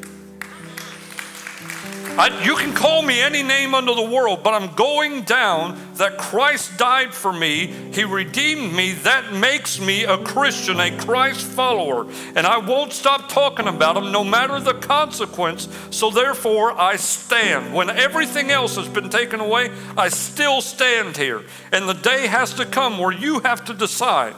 I, 2.18 2.44
you 2.44 2.56
can 2.56 2.74
call 2.74 3.00
me 3.00 3.22
any 3.22 3.42
name 3.42 3.74
under 3.74 3.94
the 3.94 4.02
world, 4.02 4.42
but 4.42 4.52
I'm 4.52 4.74
going 4.74 5.22
down 5.22 5.78
that 5.94 6.18
Christ 6.18 6.76
died 6.76 7.14
for 7.14 7.32
me. 7.32 7.68
He 7.92 8.04
redeemed 8.04 8.74
me. 8.74 8.92
That 8.92 9.32
makes 9.32 9.80
me 9.80 10.04
a 10.04 10.18
Christian, 10.18 10.78
a 10.78 10.94
Christ 10.98 11.46
follower. 11.46 12.06
And 12.36 12.46
I 12.46 12.58
won't 12.58 12.92
stop 12.92 13.30
talking 13.30 13.66
about 13.66 13.96
him 13.96 14.12
no 14.12 14.24
matter 14.24 14.60
the 14.60 14.74
consequence. 14.74 15.68
So 15.90 16.10
therefore, 16.10 16.78
I 16.78 16.96
stand. 16.96 17.72
When 17.72 17.88
everything 17.88 18.50
else 18.50 18.76
has 18.76 18.88
been 18.88 19.08
taken 19.08 19.40
away, 19.40 19.70
I 19.96 20.08
still 20.08 20.60
stand 20.60 21.16
here. 21.16 21.42
And 21.72 21.88
the 21.88 21.94
day 21.94 22.26
has 22.26 22.52
to 22.54 22.66
come 22.66 22.98
where 22.98 23.12
you 23.12 23.40
have 23.40 23.64
to 23.66 23.74
decide 23.74 24.34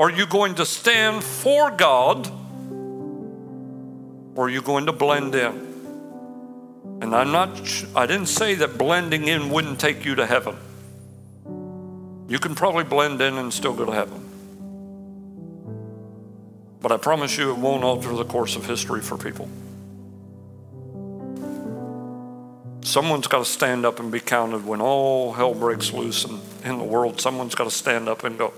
are 0.00 0.10
you 0.10 0.26
going 0.26 0.54
to 0.54 0.64
stand 0.64 1.22
for 1.22 1.70
God 1.70 2.26
or 4.34 4.46
are 4.46 4.50
you 4.50 4.62
going 4.62 4.86
to 4.86 4.92
blend 4.92 5.34
in? 5.34 5.71
And 7.02 7.16
I'm 7.16 7.32
not, 7.32 7.60
I 7.96 8.06
didn't 8.06 8.28
say 8.28 8.54
that 8.54 8.78
blending 8.78 9.26
in 9.26 9.50
wouldn't 9.50 9.80
take 9.80 10.04
you 10.04 10.14
to 10.14 10.24
heaven. 10.24 10.56
You 12.28 12.38
can 12.38 12.54
probably 12.54 12.84
blend 12.84 13.20
in 13.20 13.36
and 13.38 13.52
still 13.52 13.74
go 13.74 13.84
to 13.86 13.90
heaven. 13.90 14.20
But 16.80 16.92
I 16.92 16.98
promise 16.98 17.36
you 17.36 17.50
it 17.50 17.58
won't 17.58 17.82
alter 17.82 18.14
the 18.14 18.24
course 18.24 18.54
of 18.54 18.66
history 18.66 19.00
for 19.00 19.18
people. 19.18 19.48
Someone's 22.82 23.26
got 23.26 23.38
to 23.38 23.44
stand 23.46 23.84
up 23.84 23.98
and 23.98 24.12
be 24.12 24.20
counted 24.20 24.64
when 24.64 24.80
all 24.80 25.32
hell 25.32 25.54
breaks 25.54 25.92
loose 25.92 26.24
in, 26.24 26.38
in 26.64 26.78
the 26.78 26.84
world. 26.84 27.20
Someone's 27.20 27.56
got 27.56 27.64
to 27.64 27.70
stand 27.72 28.08
up 28.08 28.22
and 28.22 28.38
go, 28.38 28.52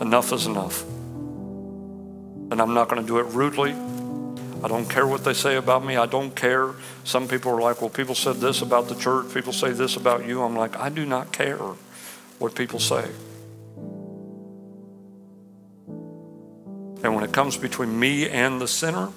enough 0.00 0.32
is 0.32 0.46
enough. 0.46 0.84
And 0.84 2.62
I'm 2.62 2.74
not 2.74 2.88
going 2.88 3.02
to 3.02 3.06
do 3.06 3.18
it 3.18 3.26
rudely. 3.34 3.74
I 4.62 4.66
don't 4.66 4.90
care 4.90 5.06
what 5.06 5.24
they 5.24 5.34
say 5.34 5.56
about 5.56 5.84
me. 5.84 5.96
I 5.96 6.06
don't 6.06 6.34
care. 6.34 6.74
Some 7.04 7.28
people 7.28 7.52
are 7.52 7.60
like, 7.60 7.80
well, 7.80 7.90
people 7.90 8.16
said 8.16 8.36
this 8.36 8.60
about 8.60 8.88
the 8.88 8.96
church. 8.96 9.32
People 9.32 9.52
say 9.52 9.70
this 9.70 9.96
about 9.96 10.26
you. 10.26 10.42
I'm 10.42 10.56
like, 10.56 10.76
I 10.76 10.88
do 10.88 11.06
not 11.06 11.32
care 11.32 11.58
what 12.38 12.56
people 12.56 12.80
say. 12.80 13.08
And 17.04 17.14
when 17.14 17.22
it 17.22 17.32
comes 17.32 17.56
between 17.56 17.98
me 18.00 18.28
and 18.28 18.60
the 18.60 18.66
sinner, 18.66 19.10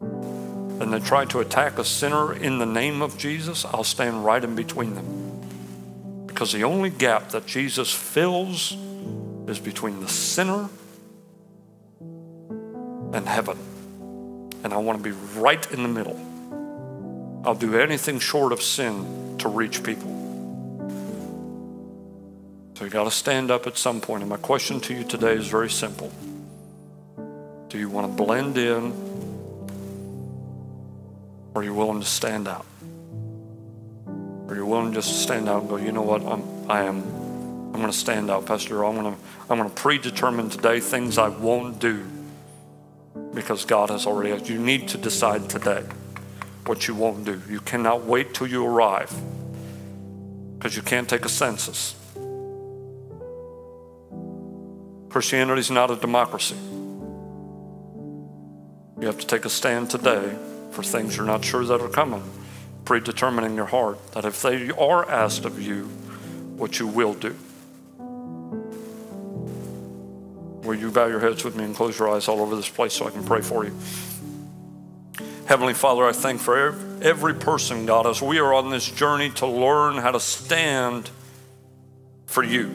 and 0.00 0.92
they 0.92 1.00
try 1.00 1.24
to 1.26 1.40
attack 1.40 1.78
a 1.78 1.84
sinner 1.84 2.34
in 2.34 2.58
the 2.58 2.66
name 2.66 3.00
of 3.00 3.16
Jesus, 3.16 3.64
I'll 3.64 3.84
stand 3.84 4.22
right 4.22 4.44
in 4.44 4.54
between 4.54 4.94
them. 4.94 6.26
Because 6.26 6.52
the 6.52 6.64
only 6.64 6.90
gap 6.90 7.30
that 7.30 7.46
Jesus 7.46 7.90
fills 7.90 8.76
is 9.46 9.58
between 9.58 10.00
the 10.00 10.08
sinner 10.08 10.68
and 13.14 13.26
heaven 13.26 13.56
and 14.64 14.72
I 14.72 14.76
want 14.76 15.02
to 15.02 15.04
be 15.04 15.16
right 15.38 15.70
in 15.72 15.82
the 15.82 15.88
middle. 15.88 16.18
I'll 17.44 17.54
do 17.54 17.78
anything 17.78 18.18
short 18.20 18.52
of 18.52 18.62
sin 18.62 19.36
to 19.38 19.48
reach 19.48 19.82
people. 19.82 20.10
So 22.74 22.84
you 22.84 22.90
got 22.90 23.04
to 23.04 23.10
stand 23.10 23.50
up 23.50 23.66
at 23.66 23.76
some 23.76 24.00
point. 24.00 24.22
And 24.22 24.30
my 24.30 24.36
question 24.36 24.80
to 24.80 24.94
you 24.94 25.04
today 25.04 25.34
is 25.34 25.48
very 25.48 25.70
simple 25.70 26.12
Do 27.68 27.78
you 27.78 27.88
want 27.88 28.16
to 28.16 28.24
blend 28.24 28.58
in, 28.58 28.92
or 31.54 31.60
are 31.60 31.64
you 31.64 31.74
willing 31.74 32.00
to 32.00 32.06
stand 32.06 32.46
out? 32.46 32.66
Are 34.48 34.54
you 34.54 34.66
willing 34.66 34.92
just 34.92 35.08
to 35.08 35.14
stand 35.14 35.48
out 35.48 35.62
and 35.62 35.70
go, 35.70 35.76
you 35.76 35.92
know 35.92 36.02
what, 36.02 36.22
I'm, 36.24 36.70
I 36.70 36.82
am, 36.82 36.98
I'm 36.98 37.72
going 37.72 37.86
to 37.86 37.92
stand 37.92 38.30
out, 38.30 38.44
Pastor. 38.44 38.84
I'm 38.84 38.94
going 38.94 39.14
to, 39.14 39.20
I'm 39.48 39.58
going 39.58 39.70
to 39.70 39.74
predetermine 39.74 40.50
today 40.50 40.78
things 40.78 41.16
I 41.18 41.28
won't 41.28 41.78
do 41.78 42.06
because 43.34 43.64
God 43.64 43.90
has 43.90 44.06
already 44.06 44.32
asked. 44.32 44.48
You 44.48 44.58
need 44.58 44.88
to 44.88 44.98
decide 44.98 45.48
today 45.48 45.84
what 46.66 46.86
you 46.86 46.94
won't 46.94 47.24
do. 47.24 47.40
You 47.48 47.60
cannot 47.60 48.04
wait 48.04 48.34
till 48.34 48.46
you 48.46 48.64
arrive 48.64 49.12
because 50.58 50.76
you 50.76 50.82
can't 50.82 51.08
take 51.08 51.24
a 51.24 51.28
census. 51.28 51.96
Christianity 55.08 55.60
is 55.60 55.70
not 55.70 55.90
a 55.90 55.96
democracy. 55.96 56.56
You 59.00 59.06
have 59.06 59.18
to 59.18 59.26
take 59.26 59.44
a 59.44 59.50
stand 59.50 59.90
today 59.90 60.36
for 60.70 60.82
things 60.82 61.16
you're 61.16 61.26
not 61.26 61.44
sure 61.44 61.64
that 61.64 61.80
are 61.80 61.88
coming, 61.88 62.22
predetermining 62.84 63.56
your 63.56 63.66
heart 63.66 64.12
that 64.12 64.24
if 64.24 64.40
they 64.40 64.70
are 64.70 65.08
asked 65.10 65.44
of 65.44 65.60
you, 65.60 65.84
what 66.56 66.78
you 66.78 66.86
will 66.86 67.14
do. 67.14 67.36
Will 70.62 70.74
you 70.74 70.90
bow 70.90 71.06
your 71.06 71.20
heads 71.20 71.44
with 71.44 71.56
me 71.56 71.64
and 71.64 71.74
close 71.74 71.98
your 71.98 72.08
eyes 72.08 72.28
all 72.28 72.40
over 72.40 72.54
this 72.54 72.68
place 72.68 72.92
so 72.92 73.06
I 73.06 73.10
can 73.10 73.24
pray 73.24 73.40
for 73.40 73.64
you? 73.64 73.74
Heavenly 75.46 75.74
Father, 75.74 76.04
I 76.04 76.12
thank 76.12 76.40
for 76.40 76.76
every 77.02 77.34
person, 77.34 77.84
God, 77.84 78.06
as 78.06 78.22
we 78.22 78.38
are 78.38 78.54
on 78.54 78.70
this 78.70 78.88
journey 78.88 79.30
to 79.30 79.46
learn 79.46 79.96
how 79.96 80.12
to 80.12 80.20
stand 80.20 81.10
for 82.26 82.44
you. 82.44 82.70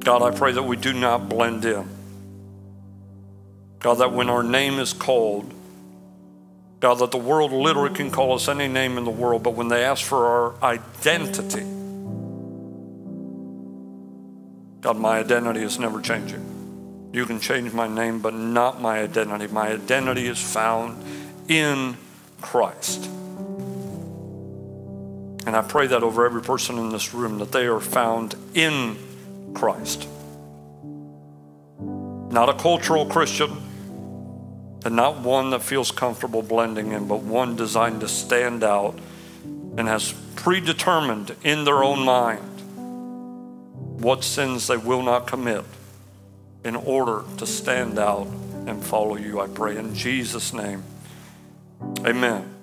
God, 0.00 0.22
I 0.22 0.30
pray 0.30 0.52
that 0.52 0.62
we 0.62 0.76
do 0.76 0.94
not 0.94 1.28
blend 1.28 1.66
in. 1.66 1.86
God, 3.80 3.98
that 3.98 4.12
when 4.12 4.30
our 4.30 4.42
name 4.42 4.78
is 4.78 4.94
called, 4.94 5.52
God, 6.80 6.94
that 6.94 7.10
the 7.10 7.18
world 7.18 7.52
literally 7.52 7.94
can 7.94 8.10
call 8.10 8.34
us 8.34 8.48
any 8.48 8.66
name 8.66 8.96
in 8.96 9.04
the 9.04 9.10
world, 9.10 9.42
but 9.42 9.54
when 9.54 9.68
they 9.68 9.84
ask 9.84 10.04
for 10.04 10.26
our 10.26 10.64
identity, 10.64 11.66
God, 14.80 14.96
my 14.96 15.18
identity 15.18 15.62
is 15.62 15.78
never 15.78 16.00
changing. 16.00 17.10
You 17.12 17.26
can 17.26 17.40
change 17.40 17.72
my 17.72 17.88
name, 17.88 18.20
but 18.20 18.34
not 18.34 18.80
my 18.80 19.00
identity. 19.00 19.46
My 19.52 19.68
identity 19.68 20.26
is 20.26 20.38
found 20.38 21.02
in 21.48 21.96
Christ. 22.40 23.06
And 25.46 25.56
I 25.56 25.62
pray 25.62 25.86
that 25.88 26.02
over 26.02 26.26
every 26.26 26.42
person 26.42 26.78
in 26.78 26.90
this 26.90 27.14
room 27.14 27.38
that 27.38 27.50
they 27.50 27.66
are 27.66 27.80
found 27.80 28.34
in 28.54 28.96
Christ. 29.54 30.06
Not 31.78 32.50
a 32.50 32.54
cultural 32.54 33.06
Christian, 33.06 33.56
and 34.84 34.94
not 34.94 35.20
one 35.20 35.50
that 35.50 35.62
feels 35.62 35.90
comfortable 35.90 36.42
blending 36.42 36.92
in, 36.92 37.08
but 37.08 37.22
one 37.22 37.56
designed 37.56 38.02
to 38.02 38.08
stand 38.08 38.62
out 38.62 38.98
and 39.76 39.88
has 39.88 40.12
predetermined 40.36 41.34
in 41.42 41.64
their 41.64 41.82
own 41.82 42.04
mind 42.04 42.47
what 44.00 44.24
sins 44.24 44.66
they 44.66 44.76
will 44.76 45.02
not 45.02 45.26
commit 45.26 45.64
in 46.64 46.76
order 46.76 47.24
to 47.36 47.46
stand 47.46 47.98
out 47.98 48.26
and 48.66 48.84
follow 48.84 49.16
you. 49.16 49.40
I 49.40 49.46
pray 49.46 49.76
in 49.76 49.94
Jesus' 49.94 50.52
name. 50.52 50.82
Amen. 52.04 52.57